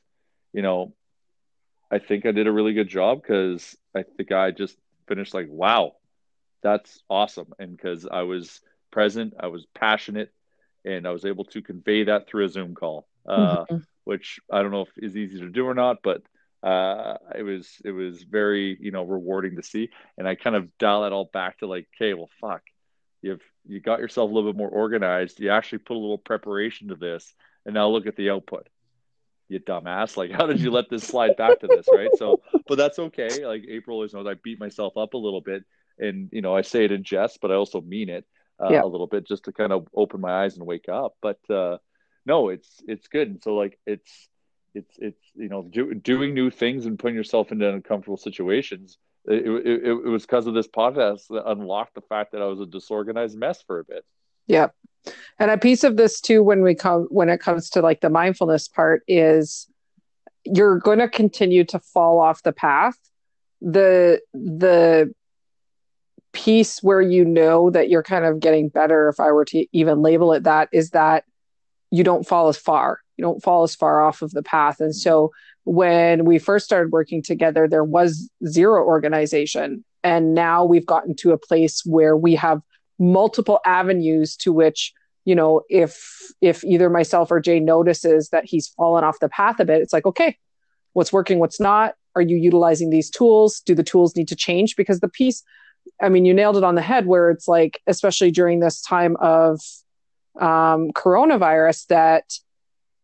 you 0.56 0.62
know, 0.62 0.94
I 1.92 2.00
think 2.00 2.26
I 2.26 2.32
did 2.32 2.48
a 2.48 2.52
really 2.52 2.72
good 2.72 2.88
job 2.88 3.22
because 3.22 3.76
I 3.94 4.04
think 4.04 4.32
I 4.32 4.52
just 4.52 4.78
finished 5.06 5.34
like, 5.34 5.48
wow, 5.50 5.96
that's 6.64 7.04
awesome. 7.10 7.54
And 7.60 7.76
because 7.76 8.08
I 8.10 8.22
was 8.22 8.62
present, 8.90 9.34
I 9.38 9.48
was 9.48 9.68
passionate, 9.76 10.34
and 10.86 11.06
I 11.06 11.12
was 11.12 11.26
able 11.26 11.44
to 11.46 11.62
convey 11.62 12.06
that 12.06 12.28
through 12.28 12.46
a 12.46 12.50
Zoom 12.50 12.74
call, 12.74 13.06
uh, 13.28 13.66
mm-hmm. 13.66 13.78
which 14.06 14.40
I 14.50 14.62
don't 14.62 14.72
know 14.72 14.84
if 14.84 14.90
is 14.96 15.18
easy 15.18 15.42
to 15.42 15.50
do 15.50 15.66
or 15.66 15.74
not, 15.74 15.98
but 16.02 16.22
uh, 16.64 17.18
it 17.38 17.44
was 17.44 17.70
it 17.84 17.92
was 17.92 18.24
very 18.24 18.78
you 18.80 18.92
know 18.92 19.04
rewarding 19.04 19.58
to 19.58 19.64
see. 19.64 19.90
And 20.18 20.26
I 20.26 20.36
kind 20.36 20.56
of 20.56 20.76
dial 20.78 21.04
it 21.04 21.12
all 21.12 21.30
back 21.34 21.60
to 21.60 21.68
like, 21.68 21.88
okay, 21.98 22.14
well, 22.14 22.30
fuck, 22.40 22.62
you've 23.22 23.44
you 23.68 23.82
got 23.82 24.00
yourself 24.00 24.32
a 24.32 24.34
little 24.34 24.54
bit 24.54 24.58
more 24.58 24.70
organized. 24.70 25.42
You 25.42 25.50
actually 25.50 25.80
put 25.80 25.98
a 25.98 26.00
little 26.00 26.18
preparation 26.18 26.88
to 26.88 26.96
this, 26.96 27.36
and 27.66 27.74
now 27.74 27.90
look 27.90 28.08
at 28.08 28.16
the 28.16 28.30
output 28.30 28.70
you 29.50 29.60
dumbass. 29.60 30.18
Like, 30.18 30.32
how 30.32 30.46
did 30.46 30.60
you 30.60 30.72
let 30.72 30.90
this 30.90 31.04
slide 31.04 31.36
back 31.38 31.60
to 31.60 31.68
this? 31.68 31.88
Right. 31.92 32.10
So, 32.18 32.42
but 32.68 32.78
that's 32.78 33.00
okay. 33.00 33.46
Like, 33.46 33.64
April 33.70 33.98
always 33.98 34.14
knows 34.14 34.28
I 34.28 34.36
beat 34.36 34.60
myself 34.60 34.98
up 34.98 35.14
a 35.14 35.18
little 35.18 35.42
bit. 35.42 35.64
And, 35.98 36.30
you 36.32 36.42
know, 36.42 36.56
I 36.56 36.62
say 36.62 36.86
it 36.86 36.92
in 36.92 37.04
jest, 37.04 37.40
but 37.42 37.52
I 37.52 37.56
also 37.56 37.82
mean 37.82 38.10
it 38.10 38.26
uh, 38.60 38.70
yeah. 38.70 38.84
a 38.84 38.86
little 38.86 39.08
bit 39.08 39.28
just 39.28 39.46
to 39.46 39.54
kind 39.54 39.72
of 39.72 39.88
open 39.96 40.20
my 40.20 40.44
eyes 40.44 40.58
and 40.58 40.66
wake 40.66 40.90
up. 40.90 41.16
But 41.22 41.40
uh, 41.50 41.78
no, 42.26 42.50
it's, 42.50 42.82
it's 42.88 43.08
good. 43.08 43.30
And 43.30 43.44
so, 43.44 43.56
like, 43.56 43.80
it's, 43.86 44.28
it's, 44.74 44.96
it's, 44.98 45.22
you 45.36 45.48
know, 45.48 45.64
do, 45.64 45.94
doing 45.94 46.34
new 46.34 46.50
things 46.50 46.86
and 46.86 47.00
putting 47.00 47.16
yourself 47.16 47.52
into 47.52 47.70
uncomfortable 47.70 48.18
situations. 48.18 48.98
It, 49.28 49.48
it, 49.48 49.86
it 49.86 50.10
was 50.10 50.24
because 50.24 50.48
of 50.48 50.54
this 50.54 50.68
podcast 50.68 51.28
that 51.30 51.50
unlocked 51.50 51.96
the 51.96 52.02
fact 52.02 52.34
that 52.34 52.42
I 52.42 52.46
was 52.46 52.60
a 52.60 52.66
disorganized 52.66 53.38
mess 53.38 53.64
for 53.66 53.80
a 53.80 53.84
bit. 53.84 54.06
Yeah. 54.48 54.68
And 55.40 55.52
a 55.52 55.58
piece 55.58 55.84
of 55.84 55.98
this 55.98 56.22
too, 56.22 56.44
when 56.44 56.62
we 56.62 56.76
come 56.76 57.08
when 57.10 57.30
it 57.30 57.40
comes 57.40 57.70
to 57.72 57.82
like 57.82 58.02
the 58.02 58.10
mindfulness 58.10 58.68
part, 58.68 59.04
is 59.08 59.68
you're 60.44 60.80
going 60.80 61.00
to 61.00 61.10
continue 61.10 61.64
to 61.66 61.80
fall 61.80 62.20
off 62.20 62.44
the 62.44 62.54
path. 62.54 62.98
The 63.62 64.22
the 64.34 65.14
piece 66.32 66.84
where 66.84 67.02
you 67.02 67.24
know 67.26 67.70
that 67.70 67.90
you're 67.90 68.04
kind 68.04 68.26
of 68.26 68.40
getting 68.40 68.70
better, 68.70 69.10
if 69.10 69.20
I 69.20 69.32
were 69.32 69.46
to 69.46 69.66
even 69.72 70.02
label 70.02 70.34
it 70.34 70.44
that, 70.44 70.70
is 70.72 70.92
that 70.92 71.24
you 71.92 72.04
don't 72.04 72.28
fall 72.28 72.50
as 72.50 72.58
far. 72.58 73.00
You 73.18 73.24
don't 73.24 73.42
fall 73.42 73.64
as 73.64 73.76
far 73.76 74.02
off 74.02 74.22
of 74.22 74.32
the 74.32 74.44
path. 74.44 74.80
And 74.82 74.96
so 74.96 75.32
when 75.64 76.26
we 76.26 76.38
first 76.38 76.66
started 76.66 76.92
working 76.92 77.22
together, 77.22 77.68
there 77.68 77.84
was 77.84 78.30
zero 78.46 78.84
organization. 78.84 79.84
And 80.04 80.34
now 80.34 80.66
we've 80.66 80.86
gotten 80.86 81.16
to 81.18 81.32
a 81.32 81.38
place 81.38 81.82
where 81.86 82.16
we 82.16 82.36
have 82.36 82.62
multiple 83.00 83.60
avenues 83.66 84.36
to 84.38 84.54
which 84.54 84.94
you 85.26 85.36
know 85.36 85.62
if 85.70 86.32
if 86.42 86.64
either 86.64 86.90
myself 86.90 87.32
or 87.32 87.40
jay 87.40 87.60
notices 87.60 88.30
that 88.30 88.46
he's 88.46 88.70
fallen 88.70 89.04
off 89.04 89.20
the 89.20 89.30
path 89.30 89.60
a 89.60 89.66
bit 89.66 89.82
it's 89.82 89.94
like 89.94 90.06
okay 90.06 90.38
what's 90.96 91.14
working 91.14 91.40
what's 91.40 91.60
not? 91.60 91.94
Are 92.16 92.22
you 92.22 92.38
utilizing 92.38 92.90
these 92.90 93.10
tools? 93.10 93.60
Do 93.60 93.76
the 93.76 93.84
tools 93.84 94.16
need 94.16 94.30
to 94.30 94.36
change? 94.36 94.76
Because 94.76 95.00
the 95.02 95.10
piece 95.10 95.44
i 96.02 96.10
mean 96.10 96.26
you 96.26 96.34
nailed 96.34 96.58
it 96.58 96.64
on 96.64 96.74
the 96.74 96.82
head 96.82 97.06
where 97.06 97.30
it's 97.30 97.48
like 97.48 97.80
especially 97.86 98.32
during 98.32 98.60
this 98.60 98.82
time 98.82 99.16
of 99.18 99.62
um, 100.42 100.90
coronavirus 100.94 101.86
that 101.88 102.24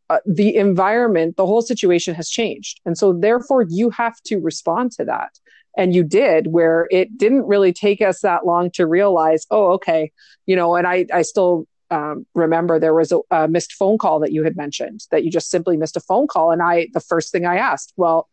uh, 0.10 0.17
the 0.25 0.56
environment 0.56 1.38
the 1.38 1.45
whole 1.45 1.62
situation 1.62 2.15
has 2.15 2.27
changed. 2.27 2.82
And 2.86 2.97
so 2.97 3.13
therefore 3.13 3.65
you 3.69 3.91
have 3.91 4.19
to 4.23 4.39
respond 4.39 4.91
to 4.93 5.06
that 5.06 5.30
and 5.77 5.95
you 5.95 6.03
did 6.03 6.47
where 6.47 6.88
it 6.91 7.17
didn't 7.17 7.43
really 7.43 7.73
take 7.73 8.01
us 8.01 8.21
that 8.21 8.45
long 8.45 8.69
to 8.71 8.86
realize 8.86 9.45
oh 9.51 9.71
okay 9.73 10.12
you 10.45 10.55
know 10.55 10.75
and 10.75 10.88
i 10.88 11.05
i 11.13 11.21
still 11.21 11.65
um, 11.89 12.25
remember 12.36 12.79
there 12.79 12.93
was 12.93 13.12
a, 13.12 13.19
a, 13.31 13.49
missed 13.49 13.73
phone 13.73 13.97
call 13.97 14.21
that 14.21 14.31
you 14.31 14.45
had 14.45 14.55
mentioned 14.55 15.01
that 15.12 15.25
you 15.25 15.29
just 15.29 15.49
simply 15.49 15.75
missed 15.75 15.97
a 15.97 15.99
phone 15.99 16.25
call. 16.25 16.51
And 16.51 16.62
i 16.62 16.88
the 16.93 17.01
first 17.01 17.34
thing 17.34 17.45
i 17.45 17.57
asked 17.57 17.93
well 17.97 18.29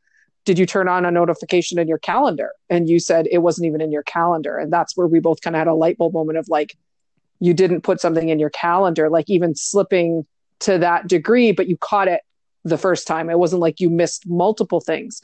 did 0.49 0.59
you 0.59 0.65
turn 0.65 0.89
on 0.89 1.05
a 1.05 1.11
notification 1.11 1.79
in 1.79 1.87
your 1.89 1.99
calendar? 1.99 2.53
And 2.71 2.89
you 2.89 3.01
said 3.01 3.29
it 3.31 3.39
wasn't 3.43 3.67
even 3.67 3.83
in 3.83 3.93
your 3.93 4.03
calendar. 4.03 4.57
And 4.57 4.73
that's 4.73 4.97
where 4.97 5.07
we 5.07 5.21
both 5.21 5.43
kind 5.43 5.55
of 5.55 5.59
had 5.59 5.67
a 5.69 5.75
light 5.75 5.99
bulb 5.99 6.15
moment 6.15 6.39
of 6.39 6.49
like 6.49 6.75
you 7.39 7.53
didn't 7.53 7.83
put 7.83 8.01
something 8.01 8.31
in 8.31 8.39
your 8.39 8.49
calendar 8.49 9.11
like 9.11 9.29
even 9.29 9.55
slipping 9.55 10.25
to 10.61 10.79
that 10.79 11.07
degree 11.07 11.53
but 11.53 11.69
you 11.69 11.77
caught 11.77 12.09
it 12.09 12.23
the 12.65 12.79
first 12.79 13.07
time. 13.07 13.29
It 13.29 13.39
wasn't 13.39 13.61
like 13.61 13.79
you 13.79 13.91
missed 13.91 14.27
multiple 14.27 14.81
things 14.81 15.21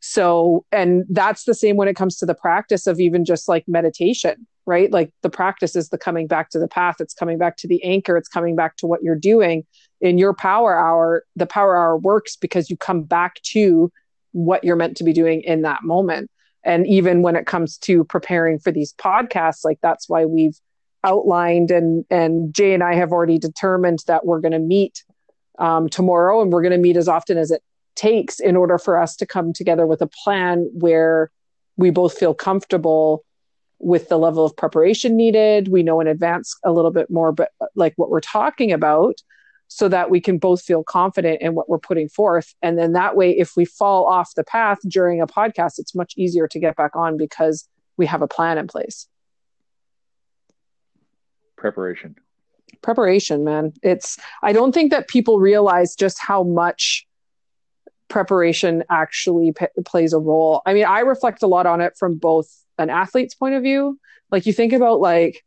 so, 0.00 0.64
and 0.70 1.04
that's 1.08 1.44
the 1.44 1.54
same 1.54 1.76
when 1.76 1.88
it 1.88 1.96
comes 1.96 2.16
to 2.18 2.26
the 2.26 2.34
practice 2.34 2.86
of 2.86 3.00
even 3.00 3.24
just 3.24 3.48
like 3.48 3.64
meditation, 3.66 4.46
right? 4.66 4.92
Like 4.92 5.12
the 5.22 5.30
practice 5.30 5.74
is 5.74 5.88
the 5.88 5.98
coming 5.98 6.26
back 6.26 6.50
to 6.50 6.58
the 6.58 6.68
path, 6.68 6.96
it's 7.00 7.14
coming 7.14 7.38
back 7.38 7.56
to 7.58 7.68
the 7.68 7.82
anchor, 7.82 8.16
it's 8.16 8.28
coming 8.28 8.54
back 8.54 8.76
to 8.76 8.86
what 8.86 9.02
you're 9.02 9.16
doing. 9.16 9.64
In 10.00 10.18
your 10.18 10.34
power 10.34 10.78
hour, 10.78 11.24
the 11.34 11.46
power 11.46 11.76
hour 11.76 11.96
works 11.96 12.36
because 12.36 12.70
you 12.70 12.76
come 12.76 13.02
back 13.02 13.42
to 13.42 13.90
what 14.32 14.62
you're 14.62 14.76
meant 14.76 14.96
to 14.98 15.04
be 15.04 15.12
doing 15.12 15.42
in 15.42 15.62
that 15.62 15.82
moment. 15.82 16.30
And 16.64 16.86
even 16.86 17.22
when 17.22 17.34
it 17.34 17.46
comes 17.46 17.78
to 17.78 18.04
preparing 18.04 18.58
for 18.58 18.70
these 18.70 18.92
podcasts, 18.94 19.64
like 19.64 19.78
that's 19.82 20.08
why 20.08 20.26
we've 20.26 20.58
outlined 21.04 21.70
and 21.70 22.04
and 22.10 22.52
Jay 22.52 22.74
and 22.74 22.82
I 22.82 22.94
have 22.94 23.12
already 23.12 23.38
determined 23.38 24.00
that 24.06 24.26
we're 24.26 24.40
going 24.40 24.52
to 24.52 24.58
meet 24.58 25.04
um, 25.58 25.88
tomorrow 25.88 26.42
and 26.42 26.52
we're 26.52 26.62
going 26.62 26.72
to 26.72 26.78
meet 26.78 26.96
as 26.96 27.08
often 27.08 27.38
as 27.38 27.50
it 27.50 27.62
takes 27.98 28.38
in 28.40 28.56
order 28.56 28.78
for 28.78 28.96
us 28.96 29.16
to 29.16 29.26
come 29.26 29.52
together 29.52 29.86
with 29.86 30.00
a 30.00 30.06
plan 30.24 30.70
where 30.72 31.30
we 31.76 31.90
both 31.90 32.16
feel 32.16 32.34
comfortable 32.34 33.24
with 33.80 34.08
the 34.08 34.18
level 34.18 34.44
of 34.44 34.56
preparation 34.56 35.16
needed. 35.16 35.68
We 35.68 35.82
know 35.82 36.00
in 36.00 36.06
advance 36.06 36.56
a 36.64 36.72
little 36.72 36.90
bit 36.90 37.10
more, 37.10 37.32
but 37.32 37.50
uh, 37.60 37.66
like 37.74 37.94
what 37.96 38.10
we're 38.10 38.20
talking 38.20 38.72
about, 38.72 39.16
so 39.68 39.88
that 39.88 40.10
we 40.10 40.20
can 40.20 40.38
both 40.38 40.62
feel 40.62 40.82
confident 40.82 41.42
in 41.42 41.54
what 41.54 41.68
we're 41.68 41.78
putting 41.78 42.08
forth. 42.08 42.54
And 42.62 42.78
then 42.78 42.92
that 42.94 43.16
way, 43.16 43.36
if 43.36 43.52
we 43.56 43.64
fall 43.64 44.06
off 44.06 44.34
the 44.34 44.44
path 44.44 44.78
during 44.88 45.20
a 45.20 45.26
podcast, 45.26 45.78
it's 45.78 45.94
much 45.94 46.14
easier 46.16 46.48
to 46.48 46.58
get 46.58 46.76
back 46.76 46.96
on 46.96 47.16
because 47.16 47.68
we 47.96 48.06
have 48.06 48.22
a 48.22 48.28
plan 48.28 48.58
in 48.58 48.66
place. 48.66 49.08
Preparation. 51.56 52.16
Preparation, 52.82 53.44
man. 53.44 53.72
It's, 53.82 54.18
I 54.42 54.52
don't 54.52 54.72
think 54.72 54.90
that 54.92 55.08
people 55.08 55.38
realize 55.38 55.94
just 55.94 56.18
how 56.18 56.44
much 56.44 57.07
preparation 58.08 58.84
actually 58.90 59.52
p- 59.52 59.66
plays 59.84 60.12
a 60.12 60.18
role. 60.18 60.62
I 60.66 60.74
mean, 60.74 60.84
I 60.84 61.00
reflect 61.00 61.42
a 61.42 61.46
lot 61.46 61.66
on 61.66 61.80
it 61.80 61.96
from 61.98 62.16
both 62.16 62.48
an 62.78 62.90
athlete's 62.90 63.34
point 63.34 63.54
of 63.54 63.62
view. 63.62 63.98
Like 64.30 64.46
you 64.46 64.52
think 64.52 64.72
about 64.72 65.00
like 65.00 65.44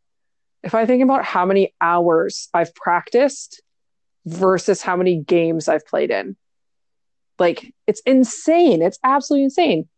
if 0.64 0.76
I 0.76 0.86
think 0.86 1.04
about 1.04 1.26
how 1.26 1.46
many 1.46 1.74
hours 1.82 2.50
I've 2.54 2.74
practiced 2.76 3.62
versus 4.26 4.82
how 4.82 4.96
many 4.96 5.18
games 5.18 5.68
I've 5.68 5.86
played 5.86 6.12
in. 6.12 6.36
Like 7.40 7.74
it's 7.88 8.02
insane. 8.02 8.82
It's 8.82 9.00
absolutely 9.04 9.46
insane. 9.46 9.90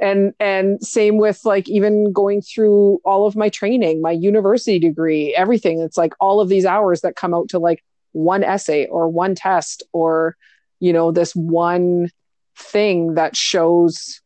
And 0.00 0.32
and 0.40 0.82
same 0.82 1.18
with 1.18 1.44
like 1.44 1.68
even 1.68 2.12
going 2.12 2.42
through 2.42 3.00
all 3.04 3.26
of 3.26 3.36
my 3.36 3.48
training, 3.48 4.00
my 4.00 4.10
university 4.10 4.78
degree, 4.78 5.34
everything. 5.34 5.80
It's 5.80 5.96
like 5.96 6.14
all 6.18 6.40
of 6.40 6.48
these 6.48 6.64
hours 6.64 7.02
that 7.02 7.14
come 7.14 7.34
out 7.34 7.50
to 7.50 7.58
like 7.58 7.84
one 8.12 8.42
essay 8.42 8.86
or 8.86 9.08
one 9.08 9.34
test 9.34 9.82
or 9.92 10.36
you 10.82 10.92
know 10.92 11.12
this 11.12 11.32
one 11.34 12.10
thing 12.58 13.14
that 13.14 13.36
shows 13.36 14.20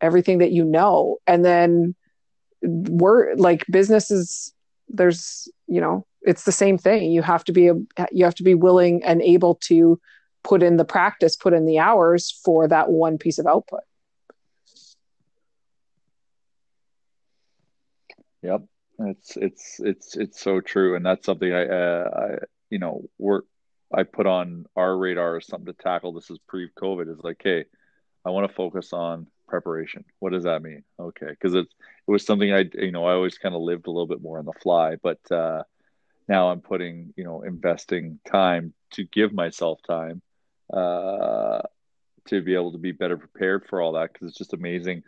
everything 0.00 0.38
that 0.38 0.50
you 0.50 0.64
know. 0.64 1.18
And 1.26 1.44
then 1.44 1.94
we're 2.62 3.34
like 3.34 3.64
businesses 3.70 4.54
there's 4.88 5.48
you 5.66 5.80
know 5.80 6.06
it's 6.22 6.44
the 6.44 6.52
same 6.52 6.78
thing. 6.78 7.12
You 7.12 7.20
have 7.20 7.44
to 7.44 7.52
be 7.52 7.68
a, 7.68 7.74
you 8.10 8.24
have 8.24 8.34
to 8.36 8.42
be 8.42 8.54
willing 8.54 9.04
and 9.04 9.20
able 9.20 9.56
to 9.66 10.00
put 10.42 10.62
in 10.62 10.78
the 10.78 10.84
practice 10.84 11.36
put 11.36 11.52
in 11.52 11.66
the 11.66 11.78
hours 11.78 12.40
for 12.42 12.66
that 12.68 12.88
one 12.88 13.18
piece 13.18 13.38
of 13.38 13.46
output. 13.46 13.80
Yep. 18.42 18.62
It's 19.00 19.36
it's 19.36 19.80
it's 19.80 20.16
it's 20.16 20.40
so 20.40 20.60
true. 20.60 20.96
And 20.96 21.04
that's 21.04 21.26
something 21.26 21.52
i 21.52 21.66
uh, 21.66 22.10
i 22.16 22.44
you 22.70 22.78
know 22.78 23.02
work 23.18 23.44
I 23.94 24.04
put 24.04 24.26
on 24.26 24.66
our 24.76 24.96
radar 24.96 25.36
as 25.36 25.46
something 25.46 25.72
to 25.72 25.82
tackle. 25.82 26.12
This 26.12 26.30
is 26.30 26.38
pre-COVID. 26.48 27.10
Is 27.10 27.22
like, 27.22 27.40
hey, 27.42 27.64
I 28.24 28.30
want 28.30 28.48
to 28.48 28.54
focus 28.54 28.92
on 28.92 29.26
preparation. 29.48 30.04
What 30.18 30.32
does 30.32 30.44
that 30.44 30.62
mean? 30.62 30.84
Okay, 30.98 31.28
because 31.28 31.54
it's 31.54 31.72
it 32.06 32.10
was 32.10 32.24
something 32.24 32.52
I 32.52 32.64
you 32.74 32.92
know 32.92 33.04
I 33.04 33.12
always 33.12 33.38
kind 33.38 33.54
of 33.54 33.60
lived 33.60 33.86
a 33.86 33.90
little 33.90 34.06
bit 34.06 34.22
more 34.22 34.38
on 34.38 34.44
the 34.44 34.52
fly, 34.52 34.96
but 35.02 35.20
uh, 35.30 35.62
now 36.28 36.50
I'm 36.50 36.60
putting 36.60 37.12
you 37.16 37.24
know 37.24 37.42
investing 37.42 38.18
time 38.30 38.72
to 38.92 39.04
give 39.04 39.32
myself 39.32 39.80
time 39.86 40.22
uh, 40.72 41.60
to 42.28 42.42
be 42.42 42.54
able 42.54 42.72
to 42.72 42.78
be 42.78 42.92
better 42.92 43.16
prepared 43.16 43.66
for 43.66 43.80
all 43.80 43.92
that 43.92 44.12
because 44.12 44.28
it's 44.28 44.38
just 44.38 44.54
amazing. 44.54 45.02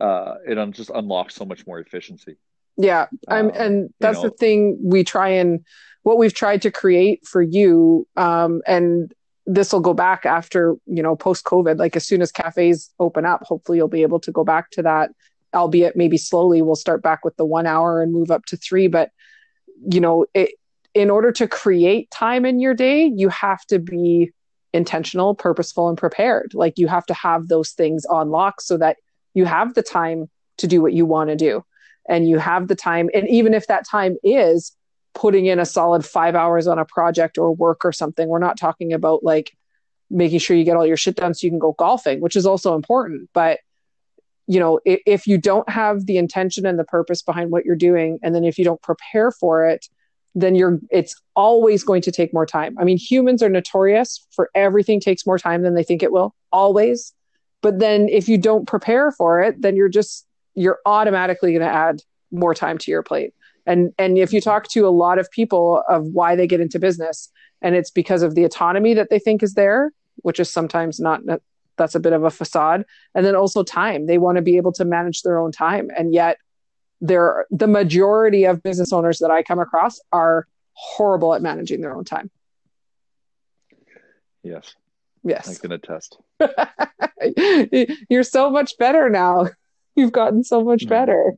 Uh, 0.00 0.36
it 0.46 0.72
just 0.72 0.90
unlocks 0.90 1.34
so 1.34 1.44
much 1.44 1.66
more 1.66 1.78
efficiency. 1.78 2.36
Yeah, 2.76 3.06
I'm, 3.28 3.46
um, 3.46 3.52
and 3.54 3.94
that's 4.00 4.18
you 4.18 4.24
know, 4.24 4.28
the 4.30 4.36
thing 4.36 4.78
we 4.82 5.04
try 5.04 5.28
and 5.28 5.64
what 6.02 6.18
we've 6.18 6.34
tried 6.34 6.62
to 6.62 6.70
create 6.70 7.26
for 7.26 7.42
you. 7.42 8.06
Um, 8.16 8.62
and 8.66 9.12
this 9.46 9.72
will 9.72 9.80
go 9.80 9.94
back 9.94 10.24
after 10.24 10.76
you 10.86 11.02
know 11.02 11.16
post 11.16 11.44
COVID. 11.44 11.78
Like 11.78 11.96
as 11.96 12.06
soon 12.06 12.22
as 12.22 12.32
cafes 12.32 12.90
open 12.98 13.26
up, 13.26 13.42
hopefully 13.44 13.78
you'll 13.78 13.88
be 13.88 14.02
able 14.02 14.20
to 14.20 14.32
go 14.32 14.44
back 14.44 14.70
to 14.72 14.82
that. 14.82 15.10
Albeit 15.52 15.96
maybe 15.96 16.16
slowly, 16.16 16.62
we'll 16.62 16.76
start 16.76 17.02
back 17.02 17.24
with 17.24 17.36
the 17.36 17.44
one 17.44 17.66
hour 17.66 18.02
and 18.02 18.12
move 18.12 18.30
up 18.30 18.44
to 18.46 18.56
three. 18.56 18.86
But 18.86 19.10
you 19.90 20.00
know, 20.00 20.26
it 20.34 20.52
in 20.94 21.10
order 21.10 21.32
to 21.32 21.46
create 21.46 22.10
time 22.10 22.44
in 22.44 22.60
your 22.60 22.74
day, 22.74 23.04
you 23.14 23.28
have 23.28 23.64
to 23.66 23.78
be 23.78 24.32
intentional, 24.72 25.34
purposeful, 25.34 25.88
and 25.88 25.98
prepared. 25.98 26.52
Like 26.54 26.78
you 26.78 26.88
have 26.88 27.06
to 27.06 27.14
have 27.14 27.48
those 27.48 27.70
things 27.70 28.04
on 28.06 28.30
lock 28.30 28.60
so 28.60 28.76
that 28.78 28.96
you 29.34 29.44
have 29.44 29.74
the 29.74 29.82
time 29.82 30.28
to 30.58 30.66
do 30.66 30.82
what 30.82 30.92
you 30.92 31.06
want 31.06 31.30
to 31.30 31.36
do. 31.36 31.64
And 32.10 32.28
you 32.28 32.38
have 32.38 32.68
the 32.68 32.74
time. 32.74 33.08
And 33.14 33.26
even 33.30 33.54
if 33.54 33.66
that 33.68 33.88
time 33.88 34.16
is 34.22 34.76
putting 35.14 35.46
in 35.46 35.58
a 35.58 35.64
solid 35.64 36.04
five 36.04 36.34
hours 36.34 36.66
on 36.66 36.78
a 36.78 36.84
project 36.84 37.38
or 37.38 37.54
work 37.54 37.84
or 37.84 37.92
something, 37.92 38.28
we're 38.28 38.38
not 38.38 38.58
talking 38.58 38.92
about 38.92 39.24
like 39.24 39.56
making 40.10 40.40
sure 40.40 40.56
you 40.56 40.64
get 40.64 40.76
all 40.76 40.86
your 40.86 40.96
shit 40.96 41.16
done 41.16 41.32
so 41.32 41.46
you 41.46 41.50
can 41.50 41.58
go 41.58 41.72
golfing, 41.72 42.20
which 42.20 42.36
is 42.36 42.44
also 42.44 42.74
important. 42.74 43.30
But 43.32 43.60
you 44.46 44.58
know, 44.58 44.80
if, 44.84 45.00
if 45.06 45.26
you 45.28 45.38
don't 45.38 45.68
have 45.68 46.06
the 46.06 46.18
intention 46.18 46.66
and 46.66 46.76
the 46.76 46.84
purpose 46.84 47.22
behind 47.22 47.52
what 47.52 47.64
you're 47.64 47.76
doing, 47.76 48.18
and 48.22 48.34
then 48.34 48.44
if 48.44 48.58
you 48.58 48.64
don't 48.64 48.82
prepare 48.82 49.30
for 49.30 49.64
it, 49.68 49.86
then 50.34 50.56
you're 50.56 50.80
it's 50.90 51.14
always 51.36 51.84
going 51.84 52.02
to 52.02 52.12
take 52.12 52.34
more 52.34 52.46
time. 52.46 52.76
I 52.78 52.84
mean, 52.84 52.98
humans 52.98 53.42
are 53.42 53.48
notorious 53.48 54.26
for 54.32 54.50
everything 54.54 55.00
takes 55.00 55.24
more 55.24 55.38
time 55.38 55.62
than 55.62 55.74
they 55.74 55.84
think 55.84 56.02
it 56.02 56.12
will, 56.12 56.34
always. 56.50 57.12
But 57.62 57.78
then 57.78 58.08
if 58.08 58.28
you 58.28 58.38
don't 58.38 58.66
prepare 58.66 59.12
for 59.12 59.40
it, 59.40 59.60
then 59.60 59.76
you're 59.76 59.88
just 59.88 60.26
you're 60.54 60.78
automatically 60.86 61.52
going 61.52 61.62
to 61.62 61.72
add 61.72 62.02
more 62.30 62.54
time 62.54 62.78
to 62.78 62.90
your 62.90 63.02
plate. 63.02 63.34
And 63.66 63.92
and 63.98 64.18
if 64.18 64.32
you 64.32 64.40
talk 64.40 64.68
to 64.68 64.86
a 64.86 64.90
lot 64.90 65.18
of 65.18 65.30
people 65.30 65.82
of 65.88 66.06
why 66.06 66.34
they 66.34 66.46
get 66.46 66.60
into 66.60 66.78
business, 66.78 67.30
and 67.62 67.74
it's 67.74 67.90
because 67.90 68.22
of 68.22 68.34
the 68.34 68.44
autonomy 68.44 68.94
that 68.94 69.10
they 69.10 69.18
think 69.18 69.42
is 69.42 69.54
there, 69.54 69.92
which 70.16 70.40
is 70.40 70.50
sometimes 70.50 70.98
not 70.98 71.20
that's 71.76 71.94
a 71.94 72.00
bit 72.00 72.12
of 72.12 72.24
a 72.24 72.30
facade, 72.30 72.84
and 73.14 73.24
then 73.24 73.34
also 73.34 73.62
time. 73.62 74.06
They 74.06 74.18
want 74.18 74.36
to 74.36 74.42
be 74.42 74.56
able 74.56 74.72
to 74.72 74.84
manage 74.84 75.22
their 75.22 75.38
own 75.38 75.52
time, 75.52 75.90
and 75.96 76.12
yet 76.12 76.38
there 77.00 77.46
the 77.50 77.66
majority 77.66 78.44
of 78.44 78.62
business 78.62 78.92
owners 78.92 79.18
that 79.18 79.30
I 79.30 79.42
come 79.42 79.58
across 79.58 80.00
are 80.12 80.46
horrible 80.72 81.34
at 81.34 81.42
managing 81.42 81.80
their 81.80 81.94
own 81.94 82.04
time. 82.04 82.30
Yes. 84.42 84.74
Yes. 85.22 85.48
I 85.48 85.60
can 85.60 85.72
attest. 85.72 86.18
You're 88.08 88.22
so 88.22 88.50
much 88.50 88.78
better 88.78 89.10
now. 89.10 89.48
You've 89.96 90.12
gotten 90.12 90.44
so 90.44 90.62
much 90.62 90.86
better. 90.88 91.34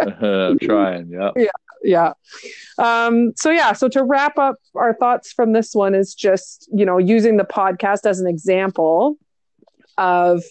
I'm 0.00 0.58
trying. 0.62 1.10
Yeah. 1.10 1.30
Yeah. 1.36 1.50
Yeah. 1.82 2.12
Um, 2.78 3.32
so 3.36 3.50
yeah, 3.50 3.72
so 3.72 3.88
to 3.88 4.04
wrap 4.04 4.36
up 4.38 4.56
our 4.74 4.92
thoughts 4.92 5.32
from 5.32 5.52
this 5.52 5.74
one 5.74 5.94
is 5.94 6.14
just, 6.14 6.68
you 6.70 6.84
know, 6.84 6.98
using 6.98 7.38
the 7.38 7.44
podcast 7.44 8.04
as 8.04 8.20
an 8.20 8.26
example 8.26 9.16
of 9.96 10.42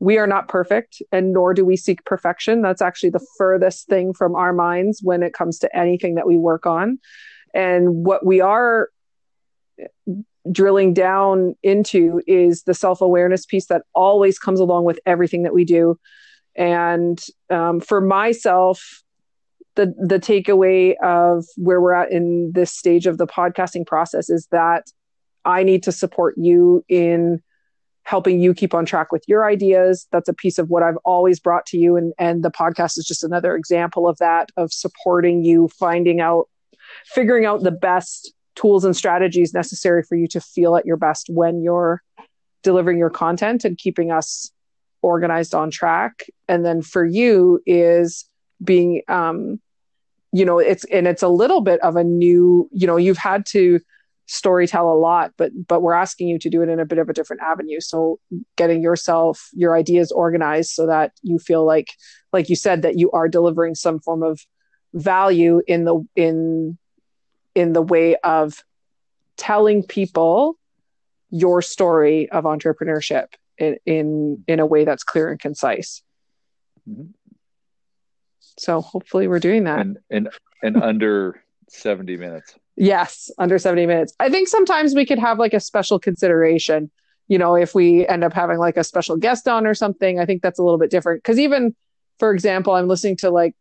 we 0.00 0.18
are 0.18 0.26
not 0.26 0.48
perfect 0.48 1.00
and 1.12 1.32
nor 1.32 1.54
do 1.54 1.64
we 1.64 1.76
seek 1.76 2.04
perfection. 2.04 2.62
That's 2.62 2.82
actually 2.82 3.10
the 3.10 3.24
furthest 3.38 3.86
thing 3.86 4.12
from 4.12 4.34
our 4.34 4.52
minds 4.52 5.00
when 5.04 5.22
it 5.22 5.32
comes 5.34 5.60
to 5.60 5.76
anything 5.76 6.16
that 6.16 6.26
we 6.26 6.36
work 6.36 6.66
on. 6.66 6.98
And 7.54 8.04
what 8.04 8.26
we 8.26 8.40
are 8.40 8.88
drilling 10.50 10.92
down 10.92 11.54
into 11.62 12.20
is 12.26 12.64
the 12.64 12.74
self 12.74 13.00
awareness 13.00 13.46
piece 13.46 13.66
that 13.66 13.82
always 13.94 14.38
comes 14.38 14.58
along 14.58 14.84
with 14.84 14.98
everything 15.06 15.44
that 15.44 15.54
we 15.54 15.64
do. 15.64 15.98
And 16.56 17.22
um, 17.50 17.80
for 17.80 18.00
myself, 18.00 19.02
the 19.74 19.94
the 19.98 20.18
takeaway 20.18 20.94
of 21.02 21.46
where 21.56 21.80
we're 21.80 21.94
at 21.94 22.12
in 22.12 22.52
this 22.52 22.72
stage 22.72 23.06
of 23.06 23.18
the 23.18 23.26
podcasting 23.26 23.86
process 23.86 24.28
is 24.28 24.46
that 24.50 24.90
I 25.44 25.62
need 25.62 25.82
to 25.84 25.92
support 25.92 26.34
you 26.36 26.84
in 26.88 27.42
helping 28.04 28.40
you 28.40 28.52
keep 28.52 28.74
on 28.74 28.84
track 28.84 29.12
with 29.12 29.24
your 29.28 29.44
ideas. 29.44 30.06
That's 30.10 30.28
a 30.28 30.34
piece 30.34 30.58
of 30.58 30.68
what 30.70 30.82
I've 30.82 30.98
always 31.04 31.38
brought 31.38 31.66
to 31.66 31.78
you. 31.78 31.96
And, 31.96 32.12
and 32.18 32.42
the 32.42 32.50
podcast 32.50 32.98
is 32.98 33.04
just 33.06 33.22
another 33.24 33.54
example 33.54 34.08
of 34.08 34.18
that, 34.18 34.50
of 34.56 34.72
supporting 34.72 35.44
you, 35.44 35.68
finding 35.68 36.20
out, 36.20 36.48
figuring 37.06 37.46
out 37.46 37.62
the 37.62 37.70
best 37.70 38.34
tools 38.56 38.84
and 38.84 38.96
strategies 38.96 39.54
necessary 39.54 40.02
for 40.02 40.16
you 40.16 40.26
to 40.28 40.40
feel 40.40 40.76
at 40.76 40.84
your 40.84 40.96
best 40.96 41.28
when 41.30 41.62
you're 41.62 42.02
delivering 42.62 42.98
your 42.98 43.10
content 43.10 43.64
and 43.64 43.78
keeping 43.78 44.10
us 44.10 44.50
organized 45.02 45.54
on 45.54 45.70
track. 45.70 46.26
And 46.48 46.64
then 46.64 46.82
for 46.82 47.04
you 47.04 47.60
is 47.66 48.24
being, 48.62 49.02
um, 49.08 49.60
you 50.32 50.44
know, 50.44 50.58
it's, 50.58 50.84
and 50.84 51.06
it's 51.06 51.22
a 51.22 51.28
little 51.28 51.60
bit 51.60 51.80
of 51.80 51.96
a 51.96 52.04
new, 52.04 52.68
you 52.72 52.86
know, 52.86 52.96
you've 52.96 53.18
had 53.18 53.44
to, 53.46 53.80
story 54.26 54.66
tell 54.66 54.90
a 54.90 54.94
lot 54.94 55.32
but 55.36 55.50
but 55.66 55.82
we're 55.82 55.92
asking 55.92 56.28
you 56.28 56.38
to 56.38 56.48
do 56.48 56.62
it 56.62 56.68
in 56.68 56.80
a 56.80 56.86
bit 56.86 56.98
of 56.98 57.08
a 57.08 57.12
different 57.12 57.42
avenue 57.42 57.80
so 57.80 58.18
getting 58.56 58.80
yourself 58.80 59.48
your 59.52 59.76
ideas 59.76 60.10
organized 60.10 60.70
so 60.70 60.86
that 60.86 61.12
you 61.22 61.38
feel 61.38 61.66
like 61.66 61.88
like 62.32 62.48
you 62.48 62.56
said 62.56 62.82
that 62.82 62.98
you 62.98 63.10
are 63.10 63.28
delivering 63.28 63.74
some 63.74 63.98
form 63.98 64.22
of 64.22 64.40
value 64.94 65.60
in 65.66 65.84
the 65.84 66.06
in 66.16 66.78
in 67.54 67.72
the 67.72 67.82
way 67.82 68.16
of 68.16 68.64
telling 69.36 69.82
people 69.82 70.56
your 71.30 71.60
story 71.60 72.30
of 72.30 72.44
entrepreneurship 72.44 73.26
in 73.62 73.76
in, 73.86 74.44
in 74.48 74.60
a 74.60 74.66
way 74.66 74.84
that's 74.84 75.04
clear 75.04 75.30
and 75.30 75.40
concise 75.40 76.02
mm-hmm. 76.88 77.10
so 78.58 78.80
hopefully 78.80 79.28
we're 79.28 79.38
doing 79.38 79.64
that 79.64 79.80
and 79.80 79.98
and, 80.10 80.28
and 80.62 80.76
under 80.82 81.42
70 81.68 82.16
minutes 82.16 82.54
Yes, 82.76 83.30
under 83.38 83.58
70 83.58 83.86
minutes. 83.86 84.14
I 84.18 84.30
think 84.30 84.48
sometimes 84.48 84.94
we 84.94 85.04
could 85.04 85.18
have 85.18 85.38
like 85.38 85.54
a 85.54 85.60
special 85.60 85.98
consideration. 85.98 86.90
You 87.28 87.38
know, 87.38 87.54
if 87.54 87.74
we 87.74 88.06
end 88.06 88.24
up 88.24 88.32
having 88.32 88.58
like 88.58 88.76
a 88.76 88.84
special 88.84 89.16
guest 89.16 89.46
on 89.46 89.66
or 89.66 89.74
something, 89.74 90.18
I 90.18 90.26
think 90.26 90.42
that's 90.42 90.58
a 90.58 90.62
little 90.62 90.78
bit 90.78 90.90
different. 90.90 91.22
Because 91.22 91.38
even, 91.38 91.74
for 92.18 92.32
example, 92.32 92.74
I'm 92.74 92.88
listening 92.88 93.16
to 93.18 93.30
like 93.30 93.54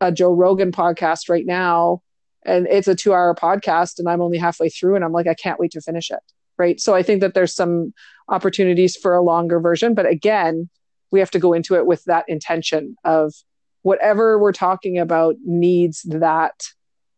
a 0.00 0.10
Joe 0.10 0.32
Rogan 0.32 0.72
podcast 0.72 1.28
right 1.28 1.46
now, 1.46 2.02
and 2.44 2.66
it's 2.66 2.88
a 2.88 2.94
two 2.94 3.14
hour 3.14 3.34
podcast, 3.34 3.98
and 3.98 4.08
I'm 4.08 4.20
only 4.20 4.38
halfway 4.38 4.68
through, 4.68 4.96
and 4.96 5.04
I'm 5.04 5.12
like, 5.12 5.26
I 5.26 5.34
can't 5.34 5.60
wait 5.60 5.72
to 5.72 5.80
finish 5.80 6.10
it. 6.10 6.20
Right. 6.60 6.78
So 6.78 6.94
I 6.94 7.02
think 7.02 7.22
that 7.22 7.32
there's 7.32 7.54
some 7.54 7.94
opportunities 8.28 8.94
for 8.94 9.14
a 9.14 9.22
longer 9.22 9.60
version. 9.60 9.94
But 9.94 10.04
again, 10.04 10.68
we 11.10 11.18
have 11.18 11.30
to 11.30 11.38
go 11.38 11.54
into 11.54 11.74
it 11.74 11.86
with 11.86 12.04
that 12.04 12.26
intention 12.28 12.96
of 13.02 13.32
whatever 13.80 14.38
we're 14.38 14.52
talking 14.52 14.98
about 14.98 15.36
needs 15.42 16.02
that 16.02 16.66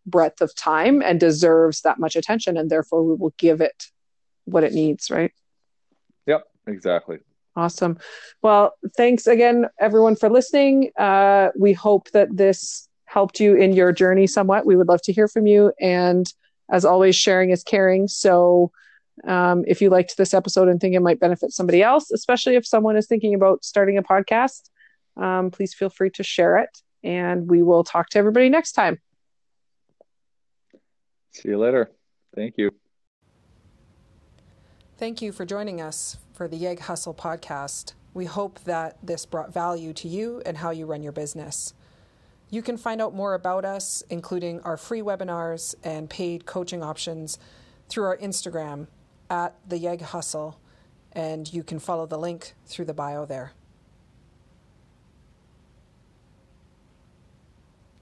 breadth 0.07 0.40
of 0.42 0.55
time 0.55 1.02
and 1.02 1.18
deserves 1.18 1.81
that 1.81 1.98
much 1.98 2.14
attention 2.14 2.57
and 2.57 2.70
therefore 2.70 3.02
we 3.02 3.16
will 3.16 3.35
give 3.37 3.61
it 3.61 3.87
what 4.44 4.62
it 4.62 4.72
needs 4.72 5.11
right? 5.11 5.33
Yep 6.26 6.44
exactly. 6.68 7.18
Awesome. 7.57 7.98
Well 8.42 8.74
thanks 8.96 9.26
again 9.26 9.66
everyone 9.81 10.14
for 10.14 10.31
listening. 10.31 10.92
Uh, 10.96 11.48
we 11.59 11.72
hope 11.72 12.12
that 12.12 12.37
this 12.37 12.88
helped 13.07 13.40
you 13.40 13.57
in 13.57 13.72
your 13.72 13.90
journey 13.90 14.28
somewhat. 14.28 14.66
We 14.66 14.76
would 14.76 14.88
love 14.88 15.02
to 15.02 15.12
hear 15.12 15.26
from 15.26 15.48
you. 15.48 15.72
And 15.81 16.33
as 16.70 16.85
always 16.85 17.16
sharing 17.16 17.50
is 17.50 17.64
caring. 17.64 18.07
So 18.07 18.70
um, 19.26 19.64
if 19.66 19.80
you 19.80 19.90
liked 19.90 20.16
this 20.16 20.35
episode 20.35 20.68
and 20.68 20.80
think 20.80 20.94
it 20.94 21.00
might 21.00 21.20
benefit 21.20 21.52
somebody 21.52 21.82
else 21.82 22.11
especially 22.11 22.56
if 22.56 22.66
someone 22.66 22.96
is 22.96 23.06
thinking 23.06 23.35
about 23.35 23.64
starting 23.64 23.98
a 23.98 24.02
podcast 24.02 24.70
um, 25.16 25.50
please 25.50 25.74
feel 25.74 25.90
free 25.90 26.11
to 26.11 26.22
share 26.22 26.58
it 26.58 26.78
and 27.04 27.50
we 27.50 27.62
will 27.62 27.85
talk 27.85 28.08
to 28.08 28.18
everybody 28.18 28.48
next 28.48 28.72
time 28.72 28.98
See 31.32 31.48
you 31.48 31.58
later. 31.58 31.90
Thank 32.35 32.54
you. 32.58 32.70
Thank 34.98 35.22
you 35.22 35.32
for 35.32 35.44
joining 35.44 35.80
us 35.80 36.18
for 36.35 36.46
the 36.46 36.56
Yeg 36.56 36.80
Hustle 36.80 37.14
podcast. 37.14 37.94
We 38.14 38.26
hope 38.26 38.61
that 38.64 38.98
this 39.02 39.24
brought 39.24 39.52
value 39.52 39.94
to 39.94 40.08
you 40.08 40.42
and 40.44 40.58
how 40.58 40.70
you 40.70 40.85
run 40.85 41.02
your 41.02 41.12
business. 41.12 41.72
You 42.50 42.61
can 42.61 42.76
find 42.76 43.00
out 43.00 43.14
more 43.14 43.32
about 43.32 43.64
us, 43.64 44.02
including 44.11 44.61
our 44.61 44.76
free 44.76 45.00
webinars 45.00 45.74
and 45.82 46.11
paid 46.11 46.44
coaching 46.44 46.82
options, 46.82 47.38
through 47.88 48.04
our 48.04 48.18
Instagram 48.18 48.87
at 49.33 49.55
the 49.66 49.79
Yeg 49.79 50.03
Hustle, 50.03 50.61
and 51.12 51.51
you 51.51 51.64
can 51.64 51.79
follow 51.79 52.05
the 52.05 52.18
link 52.18 52.53
through 52.66 52.85
the 52.85 52.92
bio 52.92 53.25
there. 53.25 53.53